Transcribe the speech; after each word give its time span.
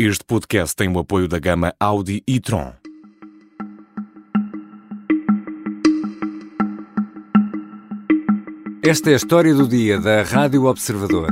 Este 0.00 0.24
podcast 0.24 0.76
tem 0.76 0.88
o 0.88 1.00
apoio 1.00 1.26
da 1.26 1.40
gama 1.40 1.74
Audi 1.80 2.22
e 2.24 2.38
Tron. 2.38 2.72
Esta 8.86 9.10
é 9.10 9.14
a 9.14 9.16
história 9.16 9.52
do 9.52 9.66
dia 9.66 9.98
da 9.98 10.22
Rádio 10.22 10.66
Observador. 10.66 11.30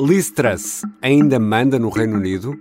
Liz 0.00 0.30
Truss 0.30 0.80
ainda 1.02 1.38
manda 1.38 1.78
no 1.78 1.90
Reino 1.90 2.16
Unido? 2.16 2.58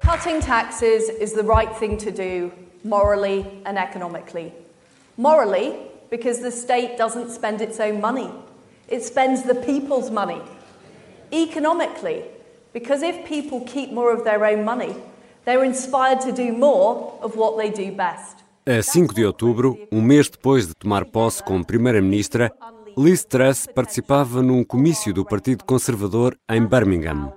Cutting 0.00 0.40
taxes 0.40 1.08
is 1.20 1.32
the 1.32 1.44
right 1.44 1.72
thing 1.78 1.96
to 1.96 2.10
do 2.10 2.50
morally 2.82 3.46
and 3.64 3.78
economically. 3.78 4.52
Morally, 5.16 5.76
because 6.10 6.40
the 6.40 6.50
state 6.50 6.98
doesn't 6.98 7.30
spend 7.30 7.60
its 7.60 7.78
own 7.78 8.00
money, 8.00 8.32
it 8.88 9.04
spends 9.04 9.42
the 9.42 9.54
people's 9.54 10.10
money. 10.10 10.40
Economically, 11.32 12.24
because 12.72 13.02
if 13.02 13.24
people 13.24 13.60
keep 13.60 13.92
more 13.92 14.12
of 14.12 14.24
their 14.24 14.44
own 14.44 14.64
money, 14.64 14.94
they're 15.44 15.64
inspired 15.64 16.20
to 16.20 16.32
do 16.32 16.52
more 16.52 17.18
of 17.22 17.36
what 17.36 17.56
they 17.56 17.70
do 17.70 17.94
best. 17.94 18.44
A 18.66 18.82
5 18.82 19.14
de 19.14 19.24
outubro, 19.24 19.78
um 19.92 20.02
mês 20.02 20.28
depois 20.28 20.66
de 20.66 20.74
tomar 20.74 21.04
posse 21.04 21.42
como 21.42 21.64
Primeira-Ministra, 21.64 22.52
Liz 22.98 23.24
Truss 23.24 23.66
participava 23.72 24.42
num 24.42 24.64
comício 24.64 25.14
do 25.14 25.24
Partido 25.24 25.64
Conservador 25.64 26.36
em 26.48 26.66
Birmingham. 26.66 27.32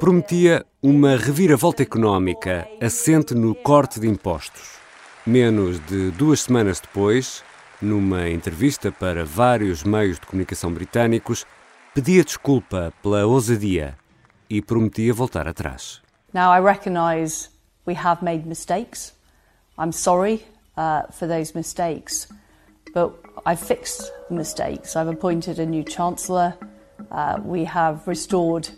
Prometia 0.00 0.64
uma 0.82 1.16
reviravolta 1.16 1.82
económica 1.82 2.66
assente 2.80 3.34
no 3.34 3.54
corte 3.54 4.00
de 4.00 4.08
impostos. 4.08 4.78
Menos 5.26 5.78
de 5.86 6.10
duas 6.12 6.40
semanas 6.40 6.80
depois, 6.80 7.44
numa 7.82 8.28
entrevista 8.28 8.92
para 8.92 9.24
vários 9.24 9.82
meios 9.82 10.18
de 10.18 10.26
comunicação 10.26 10.72
britânicos, 10.72 11.44
pedia 11.94 12.24
desculpa 12.24 12.92
pela 13.02 13.26
ousadia 13.26 13.96
e 14.48 14.62
prometia 14.62 15.12
voltar 15.12 15.48
atrás. 15.48 16.00
Now 16.32 16.52
I 16.52 16.60
recognise 16.60 17.50
we 17.86 17.94
have 17.94 18.24
made 18.24 18.46
mistakes. 18.46 19.12
I'm 19.78 19.92
sorry 19.92 20.44
uh, 20.76 21.10
for 21.10 21.26
those 21.26 21.54
mistakes, 21.54 22.28
but 22.94 23.12
I've 23.44 23.60
fixed 23.60 24.10
the 24.28 24.34
mistakes. 24.34 24.96
I've 24.96 25.10
appointed 25.10 25.58
a 25.58 25.66
new 25.66 25.82
chancellor. 25.84 26.54
Uh, 27.10 27.40
we 27.44 27.64
have 27.64 28.06
restored 28.06 28.68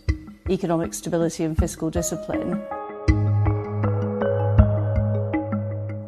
economic 0.48 0.94
stability 0.94 1.44
and 1.44 1.56
fiscal 1.56 1.90
discipline. 1.90 2.60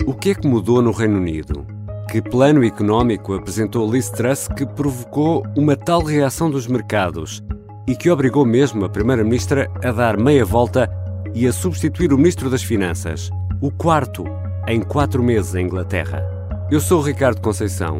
O 0.06 0.14
que 0.14 0.30
é 0.30 0.34
que 0.34 0.46
mudou 0.46 0.80
no 0.80 0.92
Reino 0.92 1.18
Unido? 1.18 1.75
Que 2.08 2.22
plano 2.22 2.64
económico 2.64 3.34
apresentou 3.34 3.90
Liz 3.90 4.08
Truss 4.10 4.48
que 4.56 4.64
provocou 4.64 5.44
uma 5.56 5.76
tal 5.76 6.02
reação 6.02 6.48
dos 6.48 6.68
mercados 6.68 7.42
e 7.86 7.96
que 7.96 8.08
obrigou 8.08 8.44
mesmo 8.44 8.84
a 8.84 8.88
Primeira-Ministra 8.88 9.68
a 9.82 9.90
dar 9.90 10.16
meia 10.16 10.44
volta 10.44 10.88
e 11.34 11.46
a 11.46 11.52
substituir 11.52 12.12
o 12.12 12.16
Ministro 12.16 12.48
das 12.48 12.62
Finanças, 12.62 13.28
o 13.60 13.72
quarto 13.72 14.24
em 14.68 14.80
quatro 14.80 15.22
meses 15.22 15.54
em 15.56 15.66
Inglaterra? 15.66 16.24
Eu 16.70 16.80
sou 16.80 17.02
Ricardo 17.02 17.40
Conceição 17.40 17.98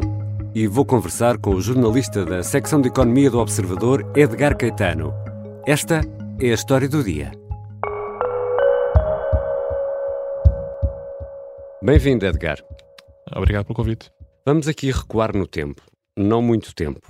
e 0.55 0.67
vou 0.67 0.85
conversar 0.85 1.37
com 1.37 1.53
o 1.53 1.61
jornalista 1.61 2.25
da 2.25 2.41
secção 2.41 2.79
de 2.79 2.87
Economia 2.87 3.29
do 3.29 3.39
Observador, 3.39 4.09
Edgar 4.15 4.57
Caetano. 4.57 5.13
Esta 5.65 6.01
é 6.39 6.51
a 6.51 6.53
história 6.53 6.87
do 6.87 7.03
dia. 7.03 7.31
Bem-vindo, 11.83 12.25
Edgar. 12.25 12.57
Obrigado 13.35 13.65
pelo 13.65 13.75
convite. 13.75 14.09
Vamos 14.45 14.67
aqui 14.67 14.91
recuar 14.91 15.35
no 15.35 15.45
tempo, 15.47 15.81
não 16.17 16.41
muito 16.41 16.73
tempo. 16.73 17.01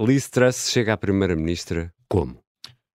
Liz 0.00 0.28
Truss 0.28 0.70
chega 0.70 0.92
à 0.92 0.96
Primeira-Ministra 0.96 1.92
como? 2.08 2.38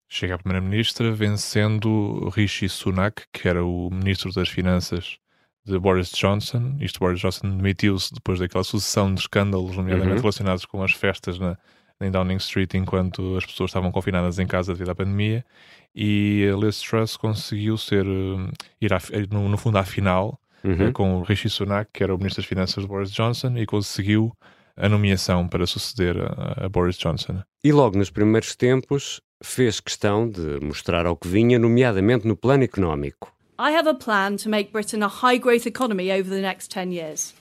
Chega 0.10 0.36
à 0.36 0.38
Primeira-Ministra 0.38 1.12
vencendo 1.12 2.30
Rishi 2.30 2.68
Sunak, 2.70 3.24
que 3.32 3.48
era 3.48 3.64
o 3.64 3.90
Ministro 3.92 4.32
das 4.34 4.50
Finanças 4.50 5.18
de 5.66 5.78
Boris 5.78 6.10
Johnson. 6.12 6.78
Isto, 6.80 7.00
Boris 7.00 7.20
Johnson 7.20 7.58
demitiu-se 7.58 8.14
depois 8.14 8.40
daquela 8.40 8.64
sucessão 8.64 9.14
de 9.14 9.20
escândalos, 9.22 9.76
nomeadamente 9.76 10.16
Uhum. 10.16 10.22
relacionados 10.22 10.66
com 10.66 10.82
as 10.82 10.94
festas 10.94 11.38
na, 11.38 11.58
em 12.02 12.10
Downing 12.10 12.38
Street, 12.38 12.74
enquanto 12.76 13.36
as 13.38 13.46
pessoas 13.46 13.70
estavam 13.70 13.92
confinadas 13.92 14.40
em 14.40 14.48
casa 14.48 14.74
devido 14.74 14.90
à 14.92 14.96
pandemia. 14.96 15.46
E 15.94 16.50
a 16.52 16.56
Liz 16.58 16.80
Truss 16.82 17.18
conseguiu 17.18 17.78
ser, 17.78 18.06
eh, 18.06 18.52
ir 18.82 18.94
à, 18.94 19.00
fi- 19.00 19.28
no, 19.30 19.50
no 19.50 19.58
fundo 19.58 19.78
à 19.78 19.84
final, 19.84 20.40
Uhum. 20.64 20.88
eh, 20.88 20.92
com 20.92 21.18
o 21.18 21.24
Rishi 21.24 21.50
Sunak, 21.50 21.90
que 21.94 22.04
era 22.04 22.14
o 22.14 22.18
Ministro 22.18 22.42
das 22.42 22.50
Finanças 22.50 22.84
de 22.84 22.88
Boris 22.88 23.12
Johnson, 23.12 23.58
e 23.58 23.66
conseguiu 23.66 24.32
a 24.76 24.88
nomeação 24.88 25.48
para 25.48 25.66
suceder 25.66 26.18
a, 26.18 26.66
a 26.66 26.70
Boris 26.70 26.98
Johnson. 26.98 27.42
E 27.64 27.72
logo 27.72 27.98
nos 27.98 28.10
primeiros 28.10 28.56
tempos 28.56 29.22
fez 29.42 29.80
questão 29.80 30.30
de 30.30 30.60
mostrar 30.64 31.06
ao 31.06 31.16
que 31.16 31.28
vinha, 31.28 31.60
nomeadamente 31.60 32.28
no 32.28 32.36
plano 32.36 32.64
económico. 32.64 33.34
I 33.60 33.72
have 33.72 33.88
a 33.90 33.94
plan 33.96 34.38
to 34.38 34.50
make 34.50 34.72
Britain 34.72 35.02
a 35.04 35.08
high 35.08 35.40
growth 35.40 35.66
economy 35.66 36.12
over 36.12 36.30
the 36.30 36.42
next 36.42 36.70
10 36.70 36.92
years 36.92 37.34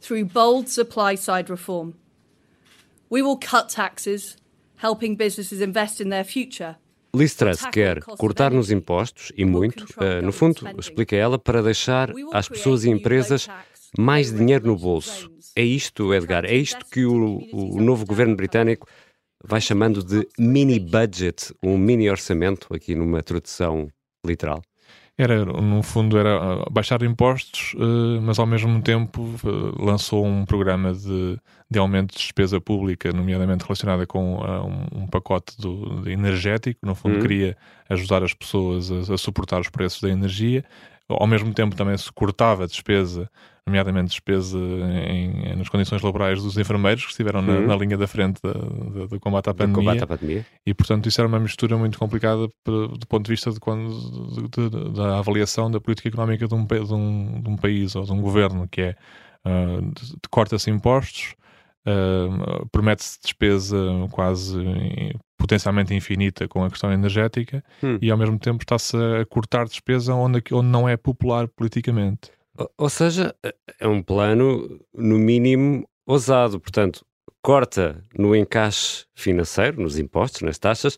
through 0.00 0.26
bold 0.26 0.68
supply 0.68 1.16
side 1.16 1.48
reform. 1.48 1.94
We 3.08 3.22
will 3.22 3.38
cut 3.38 3.70
taxes, 3.70 4.36
helping 4.76 5.16
businesses 5.16 5.62
invest 5.62 6.00
in 6.00 6.10
their 6.10 6.24
future. 6.24 6.76
Liz 7.14 7.34
Truss 7.36 7.64
quer 7.72 8.00
cortar 8.00 8.50
nos 8.50 8.70
impostos, 8.70 9.32
e 9.36 9.44
muito, 9.44 9.86
eh, 10.00 10.20
no 10.20 10.32
fundo, 10.32 10.68
explica 10.78 11.14
ela, 11.14 11.38
para 11.38 11.62
deixar 11.62 12.12
às 12.32 12.48
pessoas 12.48 12.84
e 12.84 12.90
empresas 12.90 13.48
mais 13.96 14.32
dinheiro 14.32 14.66
no 14.66 14.76
bolso. 14.76 15.30
É 15.54 15.62
isto, 15.62 16.12
Edgar, 16.12 16.44
é 16.44 16.56
isto 16.56 16.84
que 16.86 17.04
o, 17.04 17.38
o 17.52 17.80
novo 17.80 18.04
governo 18.04 18.34
britânico 18.34 18.88
vai 19.44 19.60
chamando 19.60 20.02
de 20.02 20.26
mini 20.36 20.80
budget, 20.80 21.54
um 21.62 21.78
mini 21.78 22.10
orçamento, 22.10 22.74
aqui 22.74 22.94
numa 22.96 23.22
tradução 23.22 23.88
literal. 24.26 24.60
Era, 25.16 25.44
no 25.44 25.80
fundo, 25.82 26.18
era 26.18 26.64
uh, 26.66 26.70
baixar 26.72 27.00
impostos, 27.04 27.72
uh, 27.74 28.20
mas 28.20 28.36
ao 28.40 28.46
mesmo 28.46 28.82
tempo 28.82 29.22
uh, 29.22 29.84
lançou 29.84 30.26
um 30.26 30.44
programa 30.44 30.92
de, 30.92 31.38
de 31.70 31.78
aumento 31.78 32.12
de 32.12 32.18
despesa 32.18 32.60
pública, 32.60 33.12
nomeadamente 33.12 33.62
relacionada 33.62 34.06
com 34.08 34.34
um, 34.34 35.02
um 35.02 35.06
pacote 35.06 35.56
do, 35.56 36.02
energético. 36.10 36.84
No 36.84 36.96
fundo, 36.96 37.14
Uhum. 37.14 37.20
queria 37.22 37.56
ajudar 37.88 38.24
as 38.24 38.34
pessoas 38.34 38.90
a, 38.90 39.14
a 39.14 39.16
suportar 39.16 39.60
os 39.60 39.68
preços 39.68 40.00
da 40.00 40.08
energia. 40.08 40.64
Ao 41.08 41.26
mesmo 41.26 41.52
tempo, 41.52 41.76
também 41.76 41.96
se 41.98 42.10
cortava 42.12 42.66
despesa, 42.66 43.28
nomeadamente 43.66 44.08
despesa 44.08 44.58
em, 44.58 45.54
nas 45.56 45.68
condições 45.68 46.00
laborais 46.02 46.42
dos 46.42 46.56
enfermeiros 46.56 47.04
que 47.04 47.10
estiveram 47.10 47.42
na, 47.42 47.52
Uhum. 47.52 47.66
na 47.66 47.76
linha 47.76 47.96
da 47.98 48.06
frente 48.06 48.40
do 48.42 49.20
combate 49.20 49.50
à 49.50 49.54
pandemia. 49.54 49.74
combate 49.92 50.02
à 50.02 50.06
pandemia. 50.06 50.46
E, 50.66 50.72
portanto, 50.72 51.06
isso 51.06 51.20
era 51.20 51.28
uma 51.28 51.38
mistura 51.38 51.76
muito 51.76 51.98
complicada 51.98 52.48
do 52.66 53.06
ponto 53.06 53.24
de 53.26 53.30
vista 53.30 53.50
de 53.50 53.60
quando, 53.60 54.48
de- 54.48 54.68
de- 54.70 54.90
da 54.94 55.18
avaliação 55.18 55.70
da 55.70 55.78
política 55.80 56.08
económica 56.08 56.48
de 56.48 56.54
um, 56.54 56.64
de 56.64 56.94
um, 56.94 57.40
de 57.42 57.48
um 57.50 57.56
país 57.56 57.94
ou 57.94 58.04
de 58.04 58.12
um 58.12 58.20
governo, 58.22 58.66
que 58.66 58.80
é 58.80 58.96
de- 59.44 60.14
corta-se 60.30 60.70
impostos, 60.70 61.34
ah, 61.86 62.64
promete-se 62.72 63.18
despesa 63.22 63.76
quase 64.10 64.58
potencialmente 65.44 65.92
infinita 65.94 66.48
com 66.48 66.64
a 66.64 66.70
questão 66.70 66.90
energética 66.92 67.62
Hum. 67.82 67.98
e, 68.00 68.10
ao 68.10 68.16
mesmo 68.16 68.38
tempo, 68.38 68.62
está-se 68.62 68.96
a 68.96 69.24
cortar 69.26 69.66
despesa 69.66 70.14
onde, 70.14 70.42
onde 70.52 70.68
não 70.68 70.88
é 70.88 70.96
popular 70.96 71.46
politicamente. 71.48 72.30
Ou- 72.78 72.88
seja, 72.88 73.34
é 73.80 73.86
um 73.86 74.02
plano, 74.02 74.80
no 74.94 75.18
mínimo, 75.18 75.86
ousado. 76.06 76.58
Portanto, 76.60 77.04
corta 77.42 78.02
no 78.16 78.34
encaixe 78.34 79.04
financeiro, 79.14 79.82
nos 79.82 79.98
impostos, 79.98 80.40
nas 80.42 80.58
taxas, 80.58 80.96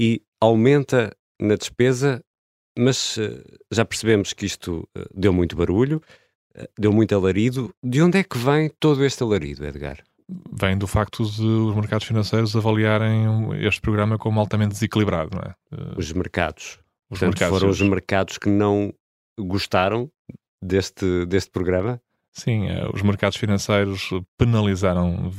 e 0.00 0.20
aumenta 0.40 1.14
na 1.40 1.54
despesa, 1.54 2.22
mas 2.76 3.16
eh, 3.18 3.44
já 3.70 3.84
percebemos 3.84 4.32
que 4.32 4.46
isto 4.46 4.88
eh, 4.96 5.04
deu 5.14 5.32
muito 5.32 5.54
barulho, 5.54 6.02
eh, 6.56 6.68
deu 6.78 6.92
muito 6.92 7.14
alarido. 7.14 7.72
De 7.82 8.02
onde 8.02 8.18
é 8.18 8.24
que 8.24 8.36
vem 8.38 8.68
todo 8.80 9.04
este 9.04 9.22
alarido, 9.22 9.64
Edgar? 9.64 9.98
Vem 10.52 10.78
do 10.78 10.86
facto 10.86 11.22
de 11.24 11.42
os 11.42 11.74
mercados 11.74 12.06
financeiros 12.06 12.56
avaliarem 12.56 13.26
este 13.66 13.80
programa 13.80 14.16
como 14.16 14.40
altamente 14.40 14.72
desequilibrado, 14.72 15.30
não 15.36 15.42
é? 15.42 15.54
Ah, 15.72 15.94
Os 15.98 16.10
mercados. 16.12 16.78
os 17.10 17.18
Portanto, 17.18 17.28
mercados 17.30 17.58
foram 17.58 17.70
os 17.70 17.80
mercados 17.82 18.38
que 18.38 18.48
não 18.48 18.92
gostaram 19.38 20.10
deste, 20.62 21.26
deste 21.26 21.50
programa? 21.50 22.00
Sim, 22.32 22.68
eh, 22.68 22.88
os 22.92 23.02
mercados 23.02 23.36
financeiros 23.36 24.10
penalizaram 24.38 25.30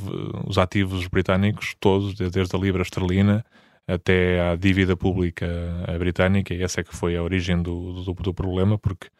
os 0.46 0.56
ativos 0.56 1.06
britânicos 1.08 1.74
todos, 1.80 2.14
de- 2.14 2.30
desde 2.30 2.54
a 2.54 2.58
libra 2.58 2.82
esterlina 2.82 3.44
até 3.88 4.40
à 4.50 4.56
dívida 4.56 4.96
pública 4.96 5.46
eh, 5.88 5.98
britânica, 5.98 6.54
e 6.54 6.62
essa 6.62 6.80
é 6.80 6.84
que 6.84 6.94
foi 6.94 7.16
a 7.16 7.22
origem 7.22 7.60
do, 7.60 8.02
do, 8.04 8.12
do 8.14 8.32
problema, 8.34 8.78
porque 8.78 9.08
eh, 9.08 9.10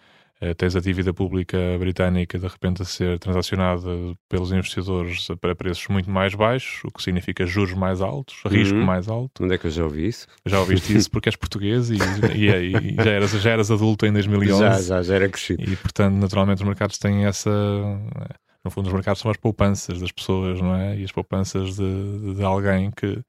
tens 0.58 0.76
a 0.76 0.80
dívida 0.80 1.14
pública 1.14 1.56
britânica 1.78 2.38
de 2.38 2.46
repente 2.46 2.82
a 2.82 2.84
ser 2.84 3.18
transacionada 3.18 3.88
pelos 4.28 4.52
investidores 4.52 5.26
para 5.40 5.54
preços 5.54 5.86
muito 5.88 6.10
mais 6.10 6.34
baixos, 6.34 6.82
o 6.84 6.88
que 6.90 7.02
significa 7.02 7.46
juros 7.46 7.72
mais 7.74 8.00
altos, 8.02 8.36
risco 8.46 8.76
Uhum. 8.76 8.84
mais 8.84 9.08
alto. 9.08 9.42
Onde 9.44 9.54
é 9.54 9.58
que 9.58 9.66
eu 9.66 9.70
já 9.70 9.84
ouvi 9.84 10.08
isso? 10.08 10.26
Já 10.44 10.60
ouviste 10.60 10.94
isso 10.96 11.10
porque 11.10 11.28
és 11.28 11.36
português 11.36 11.88
e, 11.90 11.94
e- 12.34 12.92
e 12.92 12.94
já, 12.96 13.10
eras, 13.10 13.30
já 13.30 13.50
eras 13.50 13.70
adulto 13.70 14.04
em 14.04 14.12
2011. 14.12 14.58
Já, 14.60 14.80
já, 14.82 15.02
já 15.02 15.14
era 15.14 15.28
crescido. 15.28 15.62
E, 15.62 15.74
portanto, 15.76 16.14
naturalmente, 16.16 16.58
os 16.62 16.66
mercados 16.68 16.98
têm 16.98 17.24
essa. 17.24 17.50
No 18.64 18.70
fundo, 18.70 18.88
os 18.88 18.92
mercados 18.92 19.20
são 19.22 19.30
as 19.30 19.36
poupanças 19.36 20.00
das 20.00 20.10
pessoas, 20.10 20.60
não 20.60 20.74
é? 20.74 20.96
E 20.98 21.04
as 21.04 21.12
poupanças 21.12 21.76
de, 21.76 22.34
de 22.34 22.42
alguém 22.42 22.90
que, 22.90 23.20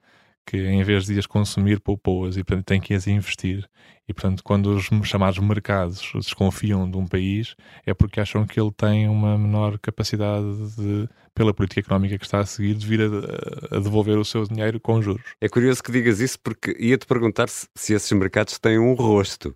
que 0.48 0.58
em 0.58 0.82
vez 0.82 1.06
de 1.06 1.20
as 1.20 1.26
consumir, 1.26 1.82
poupou-as 1.82 2.38
e 2.38 2.44
portanto, 2.44 2.66
tem 2.66 2.80
que 2.80 2.94
as 2.94 3.06
investir. 3.06 3.70
E 4.08 4.14
portanto, 4.14 4.42
quando 4.42 4.68
os 4.68 4.90
chamados 5.04 5.38
mercados 5.40 6.02
desconfiam 6.16 6.90
de 6.90 6.96
um 6.96 7.06
país, 7.06 7.56
é 7.86 7.94
porque 7.94 8.22
acham 8.22 8.48
que 8.48 8.58
ele 8.58 8.72
tem 8.72 9.10
uma 9.10 9.38
menor 9.38 9.78
capacidade 9.78 10.46
de, 10.78 11.10
pela 11.36 11.54
política 11.54 11.82
económica 11.82 12.18
que 12.18 12.24
está 12.24 12.40
a 12.40 12.46
seguir, 12.46 12.76
de 12.76 12.88
vir 12.88 13.02
a, 13.02 13.76
a 13.76 13.80
devolver 13.80 14.18
o 14.18 14.24
seu 14.24 14.46
dinheiro 14.46 14.80
com 14.80 15.02
juros. 15.02 15.22
É 15.42 15.50
curioso 15.50 15.84
que 15.84 15.92
digas 15.92 16.22
isso 16.22 16.40
porque 16.40 16.74
ia-te 16.80 17.06
perguntar 17.06 17.50
se, 17.50 17.68
se 17.76 17.94
esses 17.94 18.12
mercados 18.14 18.58
têm 18.58 18.80
um 18.80 18.94
rosto 18.94 19.54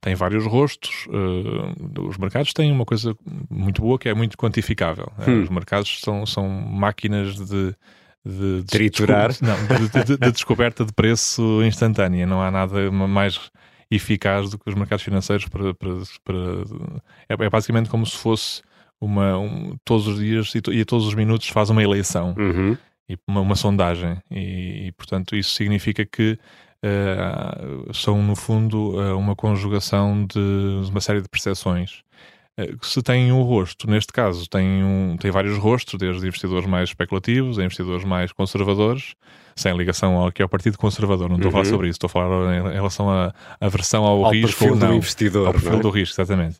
tem 0.00 0.14
vários 0.14 0.46
rostos. 0.46 1.06
Uh, 1.06 2.08
os 2.08 2.16
mercados 2.18 2.52
têm 2.52 2.70
uma 2.70 2.84
coisa 2.84 3.16
muito 3.50 3.82
boa 3.82 3.98
que 3.98 4.08
é 4.08 4.14
muito 4.14 4.36
quantificável. 4.36 5.12
Hum. 5.26 5.42
Os 5.42 5.48
mercados 5.48 6.00
são, 6.00 6.24
são 6.24 6.48
máquinas 6.48 7.34
de. 7.34 7.74
De, 8.28 8.62
Triturar? 8.64 9.30
Não, 9.40 9.56
de, 9.78 10.04
de, 10.04 10.16
de, 10.18 10.32
descoberta 10.32 10.84
de 10.84 10.92
preço 10.92 11.62
instantânea. 11.64 12.26
Não 12.26 12.42
há 12.42 12.50
nada 12.50 12.90
mais 12.90 13.50
eficaz 13.90 14.50
do 14.50 14.58
que 14.58 14.68
os 14.68 14.74
mercados 14.74 15.02
financeiros 15.02 15.48
para. 15.48 15.72
para, 15.74 15.94
para 16.22 16.36
é, 17.26 17.34
é, 17.34 17.50
basicamente 17.50 17.88
como 17.88 18.04
se 18.04 18.18
fosse 18.18 18.60
uma. 19.00 19.38
Um, 19.38 19.78
todos 19.82 20.06
os 20.06 20.18
dias 20.18 20.54
e, 20.54 20.60
e, 20.72 20.82
a 20.82 20.84
todos 20.84 21.06
os 21.06 21.14
minutos 21.14 21.48
faz 21.48 21.70
uma 21.70 21.82
eleição. 21.82 22.34
Uhum. 22.36 22.76
E 23.08 23.16
uma, 23.26 23.40
uma 23.40 23.56
sondagem. 23.56 24.18
E, 24.30 24.88
e, 24.88 24.92
portanto, 24.92 25.34
isso 25.34 25.54
significa 25.54 26.04
que 26.04 26.38
uh, 26.84 27.94
são, 27.94 28.22
no 28.22 28.36
fundo, 28.36 28.90
uh, 28.90 29.16
uma 29.16 29.34
conjugação 29.34 30.26
de 30.26 30.90
uma 30.90 31.00
série 31.00 31.22
de 31.22 31.28
percepções. 31.30 32.02
Uh, 32.58 32.84
se 32.84 33.00
têm 33.02 33.32
um 33.32 33.42
rosto, 33.42 33.88
neste 33.88 34.12
caso, 34.12 34.48
tem, 34.48 34.82
um, 34.82 35.16
tem 35.18 35.30
vários 35.30 35.56
rostos, 35.56 35.98
desde 35.98 36.26
investidores 36.26 36.66
mais 36.66 36.90
especulativos 36.90 37.58
a 37.58 37.64
investidores 37.64 38.04
mais 38.04 38.32
conservadores, 38.32 39.14
sem 39.54 39.76
ligação 39.76 40.16
ao 40.16 40.32
que 40.32 40.42
é 40.42 40.44
o 40.44 40.48
Partido 40.48 40.76
Conservador. 40.76 41.28
Não 41.28 41.36
estou 41.36 41.50
uhum. 41.50 41.58
a 41.58 41.62
falar 41.62 41.64
uhum. 41.64 41.70
sobre 41.70 41.88
isso, 41.88 41.96
estou 41.96 42.08
a 42.08 42.10
falar 42.10 42.54
em, 42.54 42.74
relação 42.74 43.10
à 43.10 43.32
aversão 43.60 44.04
ao, 44.04 44.24
ao 44.24 44.32
risco 44.32 44.58
perfil 44.58 44.74
ou 44.74 44.76
não. 44.76 44.88
Do 44.88 44.94
investidor, 44.94 45.46
ao 45.46 45.52
perfil 45.52 45.74
é? 45.74 45.80
do 45.80 45.90
risco, 45.90 46.20
exatamente. 46.20 46.56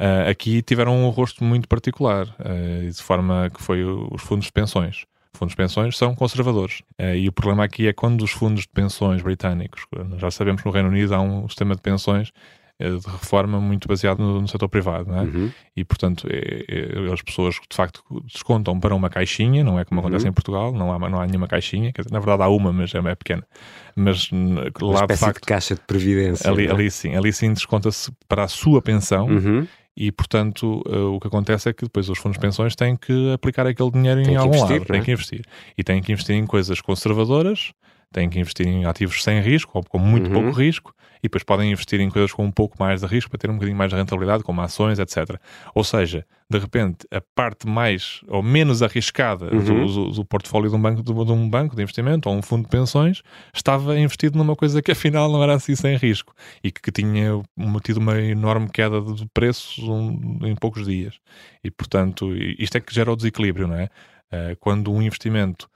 Uh, 0.00 0.30
aqui 0.30 0.62
tiveram 0.62 0.96
um 0.96 1.08
rosto 1.10 1.44
muito 1.44 1.68
particular, 1.68 2.26
uh, 2.26 2.90
de 2.90 3.02
forma 3.02 3.50
que 3.54 3.62
foi 3.62 3.84
os 3.84 4.22
fundos 4.22 4.46
de 4.46 4.52
pensões 4.52 5.04
fundos 5.42 5.52
de 5.52 5.56
pensões 5.56 5.96
são 5.96 6.14
conservadores. 6.14 6.82
Eh, 6.98 7.18
e 7.18 7.28
o 7.28 7.32
problema 7.32 7.64
aqui 7.64 7.88
é 7.88 7.92
quando 7.92 8.22
os 8.22 8.30
fundos 8.30 8.62
de 8.62 8.68
pensões 8.68 9.22
britânicos, 9.22 9.86
já 10.18 10.30
sabemos 10.30 10.62
que 10.62 10.66
no 10.68 10.72
Reino 10.72 10.88
Unido 10.88 11.14
há 11.14 11.20
um 11.20 11.48
sistema 11.48 11.74
de 11.74 11.82
pensões 11.82 12.30
eh, 12.30 12.61
de 12.80 13.06
reforma 13.06 13.60
muito 13.60 13.86
baseado 13.86 14.18
no, 14.18 14.40
no 14.40 14.48
setor 14.48 14.68
privado, 14.68 15.10
não 15.10 15.18
é? 15.18 15.22
Uhum. 15.22 15.50
E, 15.76 15.84
portanto, 15.84 16.26
é, 16.30 16.64
é, 16.68 17.12
as 17.12 17.22
pessoas 17.22 17.54
de 17.54 17.76
facto 17.76 18.02
descontam 18.24 18.78
para 18.80 18.94
uma 18.94 19.08
caixinha, 19.08 19.62
não 19.62 19.78
é 19.78 19.84
como 19.84 20.00
acontece 20.00 20.24
uhum. 20.24 20.30
em 20.30 20.34
Portugal, 20.34 20.72
não 20.72 20.92
há, 20.92 20.98
não 21.08 21.20
há 21.20 21.26
nenhuma 21.26 21.46
caixinha, 21.46 21.92
dizer, 21.92 22.10
na 22.10 22.18
verdade 22.18 22.42
há 22.42 22.48
uma, 22.48 22.72
mas 22.72 22.94
é, 22.94 22.98
é 22.98 23.14
pequena. 23.14 23.46
Mas 23.94 24.32
uma 24.32 24.64
lá 24.80 25.06
de 25.06 25.16
facto. 25.16 25.40
De 25.40 25.46
caixa 25.46 25.74
de 25.74 25.80
previdência. 25.82 26.50
Ali, 26.50 26.66
é? 26.66 26.70
ali 26.70 26.90
sim, 26.90 27.14
ali 27.14 27.32
sim 27.32 27.52
desconta-se 27.52 28.10
para 28.28 28.44
a 28.44 28.48
sua 28.48 28.82
pensão. 28.82 29.26
Uhum 29.26 29.66
e, 29.96 30.10
portanto, 30.10 30.82
uh, 30.86 31.14
o 31.14 31.20
que 31.20 31.26
acontece 31.26 31.68
é 31.68 31.72
que 31.72 31.84
depois 31.84 32.08
os 32.08 32.18
fundos 32.18 32.38
de 32.38 32.40
pensões 32.40 32.74
têm 32.74 32.96
que 32.96 33.32
aplicar 33.32 33.66
aquele 33.66 33.90
dinheiro 33.90 34.22
tem 34.22 34.34
em 34.34 34.36
algum 34.36 34.54
investir, 34.54 34.78
lado, 34.78 34.86
têm 34.86 35.00
é? 35.00 35.04
que 35.04 35.12
investir. 35.12 35.44
E 35.76 35.84
têm 35.84 36.02
que 36.02 36.12
investir 36.12 36.34
em 36.34 36.46
coisas 36.46 36.80
conservadoras, 36.80 37.72
têm 38.12 38.28
que 38.28 38.38
investir 38.38 38.66
em 38.66 38.84
ativos 38.84 39.22
sem 39.22 39.40
risco, 39.40 39.72
ou 39.74 39.84
com 39.84 39.98
muito 39.98 40.28
uhum. 40.28 40.42
pouco 40.42 40.58
risco, 40.58 40.94
e 41.22 41.28
depois 41.28 41.44
podem 41.44 41.70
investir 41.70 42.00
em 42.00 42.10
coisas 42.10 42.32
com 42.32 42.44
um 42.44 42.50
pouco 42.50 42.76
mais 42.80 43.00
de 43.00 43.06
risco 43.06 43.30
para 43.30 43.38
ter 43.38 43.48
um 43.48 43.54
bocadinho 43.54 43.76
mais 43.76 43.90
de 43.90 43.96
rentabilidade, 43.96 44.42
como 44.42 44.60
ações, 44.60 44.98
etc. 44.98 45.38
Ou 45.72 45.84
seja, 45.84 46.26
de 46.50 46.58
repente, 46.58 47.06
a 47.12 47.20
parte 47.20 47.66
mais 47.66 48.20
ou 48.26 48.42
menos 48.42 48.82
arriscada 48.82 49.46
uhum. 49.54 49.64
do, 49.64 49.86
do, 49.86 50.10
do, 50.10 50.24
portfólio 50.24 50.68
de 50.68 50.74
um, 50.74 50.82
banco, 50.82 51.02
de, 51.02 51.12
de 51.12 51.32
um 51.32 51.48
banco 51.48 51.76
de 51.76 51.82
investimento 51.82 52.28
ou 52.28 52.34
um 52.36 52.42
fundo 52.42 52.64
de 52.64 52.68
pensões 52.68 53.22
estava 53.54 53.96
investido 53.98 54.36
numa 54.36 54.56
coisa 54.56 54.82
que 54.82 54.90
afinal 54.90 55.30
não 55.30 55.42
era 55.42 55.54
assim 55.54 55.76
sem 55.76 55.96
risco 55.96 56.34
e 56.62 56.72
que, 56.72 56.80
que 56.80 56.90
tinha 56.90 57.40
tido 57.84 57.98
uma 57.98 58.20
enorme 58.20 58.68
queda 58.68 59.00
de 59.00 59.26
preços 59.32 59.78
um, 59.78 60.40
em 60.42 60.56
poucos 60.56 60.84
dias. 60.86 61.18
E, 61.62 61.70
portanto, 61.70 62.34
isto 62.58 62.76
é 62.76 62.80
que 62.80 62.92
gera 62.92 63.12
o 63.12 63.16
desequilíbrio, 63.16 63.68
não 63.68 63.76
é? 63.76 63.88
Uh, 64.32 64.56
quando 64.58 64.90
um 64.92 65.00
investimento 65.00 65.68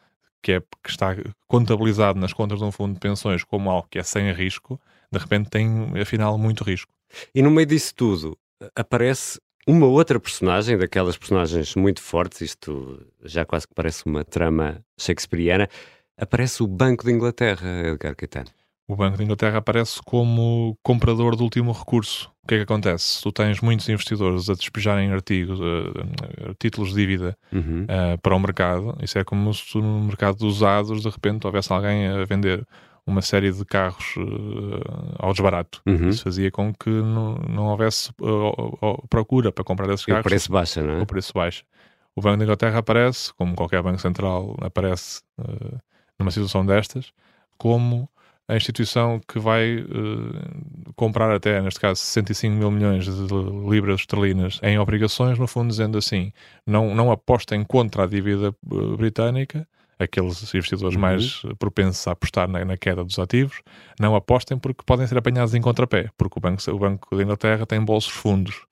que, 0.46 0.52
é, 0.52 0.60
que 0.60 0.90
está 0.90 1.16
contabilizado 1.48 2.20
nas 2.20 2.32
contas 2.32 2.60
de 2.60 2.64
um 2.64 2.70
fundo 2.70 2.94
de 2.94 3.00
pensões 3.00 3.42
como 3.42 3.68
algo 3.68 3.88
que 3.90 3.98
é 3.98 4.02
sem 4.04 4.30
risco, 4.30 4.80
de 5.10 5.18
repente 5.18 5.50
tem, 5.50 5.68
afinal, 6.00 6.38
muito 6.38 6.62
risco. 6.62 6.92
E 7.34 7.42
no 7.42 7.50
meio 7.50 7.66
disso 7.66 7.92
tudo, 7.92 8.38
aparece 8.76 9.40
uma 9.66 9.88
outra 9.88 10.20
personagem, 10.20 10.78
daquelas 10.78 11.16
personagens 11.16 11.74
muito 11.74 12.00
fortes, 12.00 12.42
isto 12.42 13.04
já 13.24 13.44
quase 13.44 13.66
que 13.66 13.74
parece 13.74 14.06
uma 14.06 14.24
trama 14.24 14.80
shakespeariana, 14.96 15.68
aparece 16.16 16.62
o 16.62 16.68
Banco 16.68 17.04
de 17.04 17.10
Inglaterra, 17.10 17.66
Edgar 17.84 18.14
Caetano. 18.14 18.50
O 18.88 18.94
Banco 18.94 19.16
de 19.16 19.24
Inglaterra 19.24 19.58
aparece 19.58 20.00
como 20.04 20.78
comprador 20.80 21.34
de 21.34 21.42
último 21.42 21.72
recurso. 21.72 22.30
O 22.44 22.46
que 22.46 22.54
é 22.54 22.58
que 22.58 22.62
acontece? 22.62 23.20
Tu 23.20 23.32
tens 23.32 23.60
muitos 23.60 23.88
investidores 23.88 24.48
a 24.48 24.54
despejarem 24.54 25.10
artigos, 25.10 25.58
uh, 25.58 26.54
títulos 26.60 26.90
de 26.90 26.94
dívida 26.94 27.36
uhum. 27.52 27.82
uh, 27.82 28.18
para 28.22 28.36
o 28.36 28.38
mercado. 28.38 28.96
Isso 29.02 29.18
é 29.18 29.24
como 29.24 29.52
se 29.52 29.76
no 29.78 30.04
mercado 30.04 30.38
dos 30.38 30.58
usados, 30.58 31.02
de 31.02 31.08
repente, 31.08 31.44
houvesse 31.44 31.72
alguém 31.72 32.06
a 32.06 32.24
vender 32.24 32.64
uma 33.04 33.22
série 33.22 33.50
de 33.50 33.64
carros 33.64 34.14
uh, 34.16 35.16
ao 35.18 35.32
desbarato. 35.32 35.82
Uhum. 35.84 36.08
Isso 36.08 36.22
fazia 36.22 36.52
com 36.52 36.72
que 36.72 36.90
não, 36.90 37.34
não 37.48 37.66
houvesse 37.66 38.12
procura 39.10 39.50
para 39.50 39.64
comprar 39.64 39.92
esses 39.92 40.06
carros. 40.06 40.20
O 40.20 40.28
preço 40.28 40.52
baixa, 40.52 40.80
não 40.80 40.98
é? 40.98 41.02
O 41.02 41.06
preço 41.06 41.32
baixa. 41.34 41.64
O 42.14 42.20
Banco 42.20 42.38
da 42.38 42.44
Inglaterra 42.44 42.78
aparece, 42.78 43.34
como 43.34 43.56
qualquer 43.56 43.82
banco 43.82 44.00
central 44.00 44.56
aparece 44.60 45.22
numa 46.18 46.30
situação 46.30 46.64
destas, 46.64 47.12
como 47.58 48.08
a 48.48 48.56
instituição 48.56 49.20
que 49.26 49.38
vai 49.38 49.78
uh, 49.78 50.92
comprar 50.94 51.34
até, 51.34 51.60
neste 51.60 51.80
caso, 51.80 52.00
65 52.00 52.54
mil 52.54 52.70
milhões 52.70 53.04
de 53.04 53.10
libras 53.68 54.00
esterlinas 54.00 54.60
em 54.62 54.78
obrigações, 54.78 55.38
no 55.38 55.46
fundo 55.46 55.68
dizendo 55.68 55.98
assim, 55.98 56.32
não, 56.64 56.94
não 56.94 57.10
apostem 57.10 57.64
contra 57.64 58.04
a 58.04 58.06
dívida 58.06 58.54
britânica, 58.96 59.66
aqueles 59.98 60.42
investidores 60.54 60.94
uhum. 60.94 61.00
mais 61.00 61.42
propensos 61.58 62.06
a 62.06 62.12
apostar 62.12 62.48
na, 62.48 62.64
na, 62.64 62.76
queda 62.76 63.04
dos 63.04 63.18
ativos, 63.18 63.62
não 63.98 64.14
apostem 64.14 64.58
porque 64.58 64.82
podem 64.84 65.06
ser 65.06 65.18
apanhados 65.18 65.54
em 65.54 65.60
contrapé, 65.60 66.10
porque 66.16 66.38
o 66.38 66.40
Banco, 66.40 66.62
o 66.70 66.78
banco 66.78 67.16
da 67.16 67.22
Inglaterra 67.22 67.66
tem 67.66 67.82
bolsos 67.82 68.12
fundos, 68.12 68.66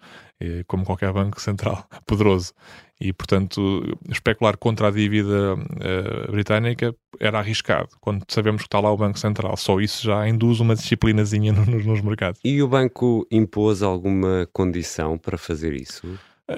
como 0.67 0.85
qualquer 0.85 1.12
banco 1.12 1.41
central 1.41 1.87
poderoso. 2.06 2.53
E, 3.00 3.12
portanto, 3.12 3.82
especular 4.09 4.56
contra 4.56 4.88
a 4.88 4.91
dívida 4.91 5.55
uh, 5.55 6.31
britânica 6.31 6.94
era 7.19 7.41
arriscado, 7.41 7.88
quando 8.00 8.25
sabemos 8.29 8.62
que 8.62 8.69
está 8.69 8.79
lá 8.79 8.91
o 8.91 8.97
Banco 8.97 9.19
Central. 9.19 9.56
Só 9.56 9.81
isso 9.81 10.05
já 10.05 10.29
induz 10.29 10.60
uma 10.60 10.75
disciplinazinha 10.75 11.53
nos, 11.67 11.84
nos 11.84 12.01
mercados. 12.01 12.41
E 12.44 12.63
o 12.63 12.69
banco 12.69 13.27
impôs 13.31 13.82
alguma 13.82 14.49
condição 14.53 15.19
para 15.19 15.37
fazer 15.37 15.75
isso? 15.75 16.06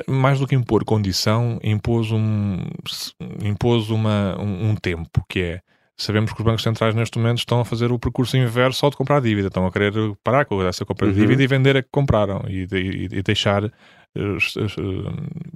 Mais 0.09 0.41
do 0.41 0.47
que 0.47 0.55
impor 0.55 0.85
condição, 0.85 1.59
impôs 1.63 2.11
um, 2.11 2.59
impôs 3.43 3.91
uma, 3.91 4.37
um, 4.41 4.71
um, 4.71 4.75
tempo, 4.75 5.25
que 5.29 5.41
é, 5.41 5.61
sabemos 5.97 6.33
que 6.33 6.41
os 6.41 6.45
bancos 6.45 6.63
centrais 6.63 6.95
neste 6.95 7.19
momento 7.19 7.39
estão 7.39 7.61
a 7.61 7.65
fazer 7.65 7.93
o 7.93 7.99
percurso 7.99 8.37
inverso 8.37 8.81
só 8.81 8.91
de 8.91 8.97
comprar 8.97 9.21
dívida, 9.21 9.49
estão 9.49 9.67
a 9.67 9.71
querer 9.71 9.93
parar 10.25 10.45
com 10.45 10.61
essa 10.63 10.85
compra 10.85 11.07
de 11.07 11.15
uhum. 11.15 11.21
dívida 11.21 11.43
e 11.43 11.47
vender 11.47 11.77
a 11.77 11.83
que 11.83 11.89
compraram 11.91 12.45
e, 12.49 12.67
e, 12.73 13.05
e 13.13 13.23
deixar, 13.23 13.65
eh, 13.65 13.71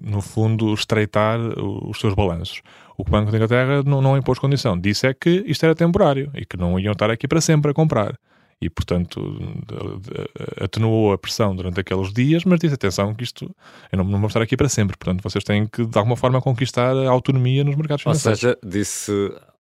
no 0.00 0.20
fundo, 0.20 0.72
estreitar 0.72 1.40
os 1.58 1.98
seus 1.98 2.14
balanços. 2.14 2.62
O 2.96 3.02
Banco 3.02 3.30
de 3.30 3.36
Inglaterra 3.36 3.82
não, 3.82 4.00
não 4.00 4.16
impôs 4.16 4.38
condição, 4.38 4.78
disse 4.78 5.08
é 5.08 5.14
que 5.14 5.42
isto 5.46 5.64
era 5.64 5.74
temporário 5.74 6.30
e 6.34 6.46
que 6.46 6.56
não 6.56 6.78
iam 6.78 6.92
estar 6.92 7.10
aqui 7.10 7.26
para 7.26 7.40
sempre 7.40 7.72
a 7.72 7.74
comprar 7.74 8.16
e, 8.60 8.68
portanto, 8.68 9.20
atenuou 10.60 11.12
a 11.12 11.18
pressão 11.18 11.56
durante 11.56 11.80
aqueles 11.80 12.12
dias, 12.12 12.44
mas 12.44 12.60
disse: 12.60 12.74
atenção, 12.74 13.14
que 13.14 13.24
isto 13.24 13.50
eu 13.90 13.98
não, 13.98 14.04
não 14.04 14.18
vou 14.18 14.26
estar 14.28 14.42
aqui 14.42 14.56
para 14.56 14.68
sempre, 14.68 14.96
portanto, 14.98 15.22
vocês 15.22 15.42
têm 15.42 15.66
que, 15.66 15.86
de 15.86 15.98
alguma 15.98 16.16
forma, 16.16 16.40
conquistar 16.42 16.94
a 16.94 17.08
autonomia 17.08 17.64
nos 17.64 17.76
mercados 17.76 18.02
financeiros. 18.02 18.44
Ou 18.44 18.50
seja, 18.50 18.58
disse 18.62 19.12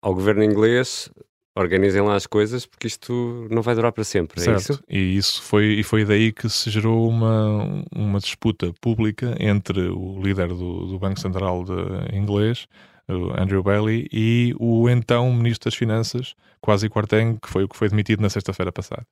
ao 0.00 0.14
governo 0.14 0.44
inglês: 0.44 1.10
organizem 1.56 2.02
lá 2.02 2.14
as 2.14 2.26
coisas 2.26 2.66
porque 2.66 2.86
isto 2.86 3.48
não 3.50 3.62
vai 3.62 3.74
durar 3.74 3.92
para 3.92 4.04
sempre, 4.04 4.40
é 4.40 4.44
certo. 4.44 4.60
isso? 4.60 4.84
E 4.88 5.16
isso 5.16 5.42
foi, 5.42 5.66
e 5.74 5.82
foi 5.82 6.04
daí 6.04 6.32
que 6.32 6.48
se 6.48 6.70
gerou 6.70 7.08
uma, 7.08 7.84
uma 7.94 8.18
disputa 8.18 8.72
pública 8.80 9.34
entre 9.40 9.88
o 9.88 10.20
líder 10.20 10.48
do, 10.48 10.86
do 10.86 10.98
Banco 10.98 11.20
Central 11.20 11.64
de, 11.64 12.16
inglês 12.16 12.66
Andrew 13.08 13.62
Bailey, 13.62 14.08
e 14.12 14.54
o 14.58 14.88
então 14.88 15.32
Ministro 15.32 15.70
das 15.70 15.74
Finanças, 15.74 16.34
Quasi 16.60 16.88
Quarteng, 16.88 17.38
que 17.40 17.48
foi 17.48 17.64
o 17.64 17.68
que 17.68 17.76
foi 17.76 17.88
demitido 17.88 18.20
na 18.20 18.30
sexta-feira 18.30 18.72
passada. 18.72 19.06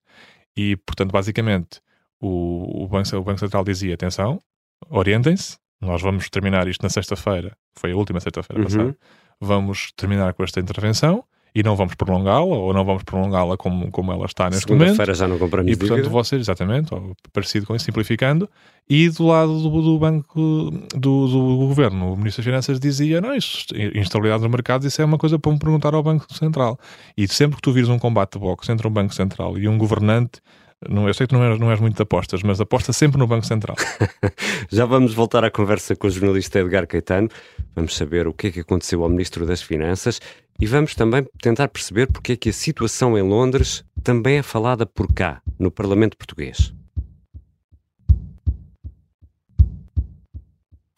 E, 0.57 0.77
portanto, 0.77 1.13
basicamente, 1.13 1.81
o, 2.21 2.85
o, 2.85 2.89
Banco, 2.89 3.17
o 3.17 3.23
Banco 3.23 3.41
Central 3.41 3.65
dizia: 3.65 3.95
atenção, 3.95 4.41
orientem-se, 4.89 5.59
nós 5.81 6.01
vamos 6.01 6.31
terminar 6.31 6.67
isto 6.69 6.83
na 6.83 6.89
sexta-feira, 6.89 7.57
foi 7.77 7.93
a 7.93 7.97
última 7.97 8.21
sexta-feira 8.21 8.63
uhum. 8.63 8.69
passada, 8.69 8.97
vamos 9.41 9.93
terminar 9.97 10.33
com 10.35 10.45
esta 10.45 10.61
intervenção 10.61 11.25
e 11.55 11.63
não 11.63 11.77
vamos 11.77 11.95
prolongá-la, 11.95 12.41
ou 12.43 12.73
não 12.73 12.85
vamos 12.85 13.03
prolongá-la 13.03 13.57
como, 13.57 13.91
como 13.91 14.13
ela 14.13 14.25
está 14.25 14.47
neste 14.47 14.63
Segunda 14.63 14.85
momento. 14.85 14.97
feira 14.97 15.15
já 15.15 15.29
não 15.29 15.39
compramos 15.39 15.71
E 15.71 15.77
portanto 15.77 16.09
vocês, 16.09 16.41
exatamente, 16.41 16.95
ou 16.95 17.15
parecido 17.33 17.67
com 17.67 17.77
isso, 17.77 17.85
simplificando, 17.85 18.49
e 18.89 19.09
do 19.11 19.27
lado 19.27 19.63
do, 19.63 19.83
do 19.83 19.99
banco 19.99 20.71
do, 20.95 21.29
do 21.29 21.57
governo, 21.67 22.13
o 22.13 22.17
Ministro 22.17 22.43
das 22.43 22.47
Finanças 22.47 22.81
dizia, 22.81 23.21
não, 23.21 23.35
isso, 23.35 23.67
instabilidade 23.95 24.43
no 24.43 24.49
mercado, 24.49 24.87
isso 24.87 25.01
é 25.01 25.05
uma 25.05 25.19
coisa 25.19 25.39
para 25.39 25.53
me 25.53 25.59
perguntar 25.59 25.95
ao 25.95 26.03
Banco 26.03 26.33
Central. 26.33 26.79
E 27.17 27.29
sempre 27.29 27.57
que 27.57 27.63
tu 27.63 27.73
vires 27.73 27.89
um 27.89 27.99
combate 27.99 28.33
de 28.33 28.39
boxe 28.39 28.73
entre 28.73 28.87
um 28.87 28.91
Banco 28.91 29.15
Central 29.15 29.59
e 29.59 29.69
um 29.69 29.77
governante, 29.77 30.41
não, 30.89 31.07
eu 31.07 31.15
sei 31.15 31.27
que 31.27 31.35
não 31.35 31.45
és, 31.45 31.59
não 31.59 31.71
és 31.71 31.81
muito 31.81 31.97
de 31.97 32.03
apostas, 32.03 32.43
mas 32.43 32.61
aposta 32.61 32.93
sempre 32.93 33.19
no 33.19 33.27
Banco 33.27 33.47
Central. 33.47 33.77
Já 34.71 34.85
vamos 34.85 35.15
voltar 35.15 35.45
à 35.45 35.51
conversa 35.51 35.95
com 35.97 36.07
o 36.07 36.11
jornalista 36.11 36.61
Edgar 36.61 36.87
Caetano. 36.87 37.29
Vamos 37.75 37.97
saber 37.97 38.27
o 38.27 38.33
que 38.33 38.49
é 38.49 38.51
que 38.51 38.61
aconteceu 38.61 39.03
ao 39.03 39.09
Ministro 39.09 39.47
das 39.47 39.63
Finanças 39.63 40.21
e 40.61 40.67
vamos 40.67 40.95
também 40.95 41.27
tentar 41.41 41.69
perceber 41.69 42.07
porque 42.07 42.33
é 42.33 42.37
que 42.37 42.49
a 42.51 42.53
situação 42.53 43.17
em 43.17 43.23
Londres 43.23 43.85
também 44.03 44.39
é 44.39 44.43
falada 44.43 44.87
por 44.87 45.13
cá, 45.13 45.41
no 45.59 45.71
Parlamento 45.71 46.17
Português. 46.17 46.73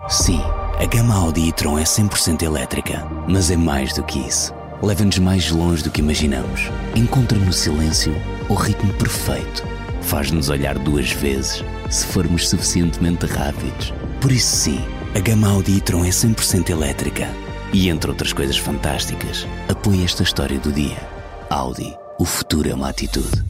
Sim, 0.09 0.41
a 0.79 0.85
gama 0.85 1.15
Audi 1.15 1.49
e-tron 1.49 1.79
é 1.79 1.85
100% 1.85 2.43
elétrica, 2.43 3.07
mas 3.27 3.51
é 3.51 3.57
mais 3.57 3.95
do 3.95 4.03
que 4.03 4.19
isso. 4.19 4.53
Leva-nos 4.83 5.19
mais 5.19 5.51
longe 5.51 5.83
do 5.83 5.91
que 5.91 6.01
imaginamos. 6.01 6.69
Encontra 6.95 7.39
no 7.39 7.53
silêncio 7.53 8.13
o 8.51 8.55
ritmo 8.55 8.93
perfeito. 8.95 9.74
Faz-nos 10.05 10.51
olhar 10.51 10.79
duas 10.79 11.11
vezes 11.11 11.65
se 11.91 12.07
formos 12.07 12.49
suficientemente 12.49 13.27
rápidos. 13.27 13.93
Por 14.21 14.31
isso 14.31 14.55
sim, 14.55 14.81
a 15.15 15.19
gama 15.19 15.49
Audi 15.49 15.79
e-tron 15.79 16.05
é 16.05 16.11
100% 16.11 16.71
elétrica. 16.71 17.27
E 17.73 17.89
entre 17.89 18.11
outras 18.11 18.33
coisas 18.33 18.57
fantásticas, 18.57 19.47
apoia 19.69 20.05
esta 20.05 20.23
história 20.23 20.59
do 20.59 20.71
dia. 20.71 20.99
Audi. 21.51 21.93
O 22.19 22.25
futuro 22.25 22.69
é 22.69 22.75
uma 22.75 22.91
atitude. 22.91 23.45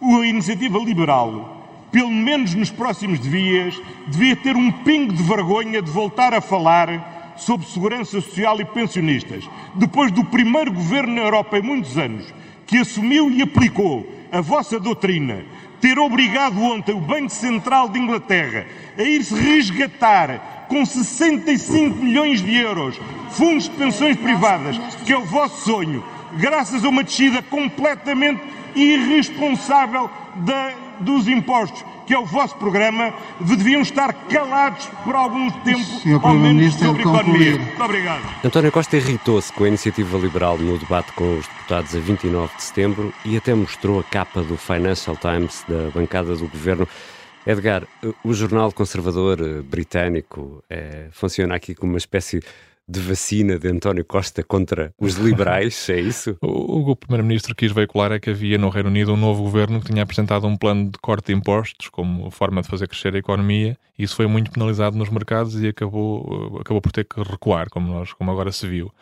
A 0.00 0.26
iniciativa 0.26 0.78
liberal, 0.78 1.88
pelo 1.90 2.10
menos 2.10 2.54
nos 2.54 2.70
próximos 2.70 3.20
dias, 3.20 3.78
devia 4.08 4.36
ter 4.36 4.56
um 4.56 4.70
pingo 4.70 5.12
de 5.12 5.22
vergonha 5.24 5.82
de 5.82 5.90
voltar 5.90 6.32
a 6.32 6.40
falar 6.40 7.34
sobre 7.36 7.66
segurança 7.66 8.12
social 8.12 8.58
e 8.60 8.64
pensionistas, 8.64 9.44
depois 9.74 10.10
do 10.12 10.24
primeiro 10.24 10.72
governo 10.72 11.14
na 11.14 11.22
Europa 11.22 11.58
em 11.58 11.62
muitos 11.62 11.98
anos 11.98 12.32
que 12.66 12.78
assumiu 12.78 13.30
e 13.30 13.42
aplicou 13.42 14.15
a 14.30 14.40
vossa 14.40 14.78
doutrina, 14.78 15.44
ter 15.80 15.98
obrigado 15.98 16.60
ontem 16.60 16.94
o 16.94 17.00
Banco 17.00 17.30
Central 17.30 17.88
de 17.88 17.98
Inglaterra 17.98 18.66
a 18.98 19.02
ir-se 19.02 19.34
resgatar 19.34 20.66
com 20.68 20.84
65 20.84 21.96
milhões 21.96 22.42
de 22.42 22.56
euros 22.56 22.98
fundos 23.30 23.64
de 23.64 23.76
pensões 23.76 24.16
privadas, 24.16 24.78
que 25.04 25.12
é 25.12 25.18
o 25.18 25.24
vosso 25.24 25.64
sonho, 25.64 26.04
graças 26.38 26.84
a 26.84 26.88
uma 26.88 27.04
descida 27.04 27.42
completamente 27.42 28.42
irresponsável 28.76 30.10
da, 30.36 30.74
dos 31.00 31.26
impostos, 31.26 31.84
que 32.06 32.14
é 32.14 32.18
o 32.18 32.24
vosso 32.24 32.54
programa, 32.56 33.12
deviam 33.40 33.82
estar 33.82 34.12
calados 34.28 34.86
por 35.02 35.14
algum 35.14 35.50
tempo, 35.50 35.82
Senhor 35.82 36.24
ao 36.24 36.34
menos 36.34 36.74
sobre 36.74 37.00
economia. 37.02 37.58
Muito 37.58 37.82
obrigado. 37.82 38.22
António 38.44 38.70
Costa 38.70 38.96
irritou-se 38.96 39.52
com 39.52 39.64
a 39.64 39.68
iniciativa 39.68 40.16
liberal 40.18 40.58
no 40.58 40.78
debate 40.78 41.12
com 41.12 41.38
os 41.38 41.48
deputados 41.48 41.96
a 41.96 41.98
29 41.98 42.54
de 42.56 42.62
setembro 42.62 43.12
e 43.24 43.36
até 43.36 43.54
mostrou 43.54 43.98
a 43.98 44.04
capa 44.04 44.42
do 44.42 44.56
Financial 44.56 45.16
Times 45.16 45.64
da 45.68 45.90
bancada 45.90 46.36
do 46.36 46.46
governo. 46.46 46.86
Edgar, 47.46 47.84
o 48.24 48.34
jornal 48.34 48.72
conservador 48.72 49.38
eh, 49.40 49.62
britânico 49.62 50.64
eh, 50.68 51.06
funciona 51.12 51.54
aqui 51.54 51.76
como 51.76 51.92
uma 51.92 51.98
espécie 51.98 52.42
de 52.88 53.00
vacina 53.00 53.58
de 53.58 53.68
António 53.68 54.04
Costa 54.04 54.42
contra 54.42 54.92
os 54.98 55.14
liberais, 55.14 55.88
é 55.88 56.00
isso? 56.00 56.36
O, 56.46 56.80
o 56.80 56.84
que 56.84 56.90
o 56.92 56.96
Primeiro-Ministro 56.96 57.54
quis 57.54 57.72
veicular 57.72 58.12
é 58.12 58.20
que 58.20 58.30
havia 58.30 58.56
no 58.56 58.68
Reino 58.68 58.88
Unido 58.88 59.12
um 59.12 59.16
novo 59.16 59.42
governo 59.42 59.80
que 59.80 59.86
tinha 59.90 60.02
apresentado 60.02 60.46
um 60.46 60.56
plano 60.56 60.90
de 60.90 60.98
corte 60.98 61.26
de 61.26 61.32
impostos 61.32 61.88
como 61.88 62.30
forma 62.30 62.62
de 62.62 62.68
fazer 62.68 62.86
crescer 62.86 63.14
a 63.14 63.18
economia 63.18 63.76
e 63.98 64.04
isso 64.04 64.14
foi 64.14 64.26
muito 64.26 64.50
penalizado 64.50 64.96
nos 64.96 65.08
mercados 65.08 65.60
e 65.60 65.68
acabou, 65.68 66.58
acabou 66.60 66.80
por 66.80 66.92
ter 66.92 67.04
que 67.04 67.20
recuar, 67.20 67.68
como, 67.70 67.92
nós, 67.92 68.12
como 68.12 68.30
agora 68.30 68.52
se 68.52 68.68
viu. 68.68 68.92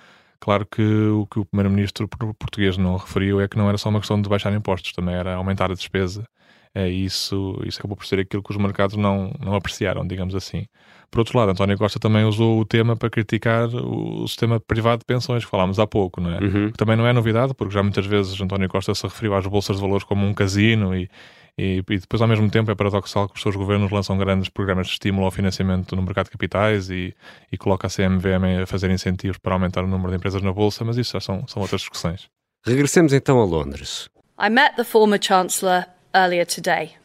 Claro 0.41 0.67
que 0.67 0.83
o 0.83 1.27
que 1.27 1.39
o 1.39 1.45
Primeiro-Ministro 1.45 2.09
português 2.09 2.77
não 2.77 2.97
referiu 2.97 3.41
é 3.41 3.49
que 3.49 3.57
não 3.57 3.69
era 3.69 3.79
só 3.79 3.89
uma 3.89 4.01
questão 4.01 4.21
de 4.21 4.29
baixar 4.29 4.53
impostos, 4.53 4.93
também 4.93 5.15
era 5.15 5.35
aumentar 5.35 5.71
a 5.71 5.75
despesa. 5.75 6.27
É, 6.75 6.89
isso, 6.89 7.61
isso 7.65 7.79
acabou 7.79 7.97
por 7.97 8.05
ser 8.05 8.19
aquilo 8.19 8.43
que 8.43 8.51
os 8.51 8.57
mercados 8.57 8.97
não, 8.97 9.33
não 9.39 9.55
apreciaram, 9.55 10.05
digamos 10.05 10.35
assim. 10.35 10.67
Por 11.09 11.21
outro 11.21 11.39
lado, 11.39 11.53
António 11.53 11.79
Costa 11.79 12.01
também 12.01 12.25
usou 12.25 12.59
o 12.59 12.65
tema 12.65 12.97
para 12.97 13.09
criticar 13.09 13.69
o 13.69 14.27
sistema 14.27 14.59
privado 14.59 14.99
de 14.99 15.05
pensões, 15.05 15.45
que 15.45 15.51
falámos 15.51 15.79
há 15.79 15.87
pouco, 15.87 16.21
não 16.21 16.33
é? 16.33 16.41
Uhum. 16.41 16.73
Que 16.73 16.77
também 16.77 16.97
não 16.97 17.07
é 17.07 17.13
novidade, 17.13 17.55
porque 17.55 17.73
já 17.73 17.81
muitas 17.81 18.05
vezes 18.05 18.41
António 18.41 18.69
Costa 18.69 18.93
se 18.93 19.05
referiu 19.05 19.37
às 19.37 19.47
bolsas 19.47 19.77
de 19.77 19.83
valores 19.83 20.03
como 20.03 20.27
um 20.27 20.35
casino 20.35 20.93
e, 20.97 21.09
e, 21.57 21.85
e 21.89 21.99
depois, 21.99 22.21
ao 22.21 22.27
mesmo 22.27 22.51
tempo, 22.51 22.73
é 22.73 22.75
paradoxal 22.75 23.29
que 23.29 23.37
os 23.37 23.43
seus 23.43 23.55
governos 23.55 23.93
lançam 23.93 24.19
grandes 24.19 24.49
programas 24.49 24.89
de 24.89 24.95
estímulo 24.95 25.25
ao 25.25 25.31
financiamento 25.31 25.95
no 25.95 26.03
mercado 26.03 26.25
de 26.25 26.33
capitais 26.33 26.91
e, 26.91 27.15
e 27.53 27.57
coloca 27.57 27.87
a 27.87 27.91
CMVM 27.91 28.63
a 28.65 28.67
fazer 28.67 28.91
incentivos 28.91 29.39
para 29.39 29.55
aumentar 29.55 29.85
o 29.85 29.87
número 29.87 30.11
de 30.11 30.17
empresas 30.17 30.43
na 30.43 30.53
bolsa, 30.53 30.85
mas 30.85 30.97
isso 30.97 31.13
já 31.13 31.21
são, 31.21 31.47
são 31.47 31.63
outras 31.63 31.83
discussões. 31.83 32.29
Regressemos 32.67 33.13
então 33.13 33.41
a 33.41 33.45
Londres. 33.45 34.09
I 34.37 34.51
met 34.51 34.75
the 34.75 34.83
former 34.83 35.21
Chancellor 35.23 35.85
earlier 36.15 36.47
today. 36.47 36.97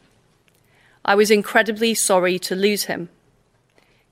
I 1.04 1.14
was 1.14 1.30
incredibly 1.30 1.94
sorry 1.94 2.38
to 2.40 2.54
lose 2.54 2.84
him. 2.84 3.08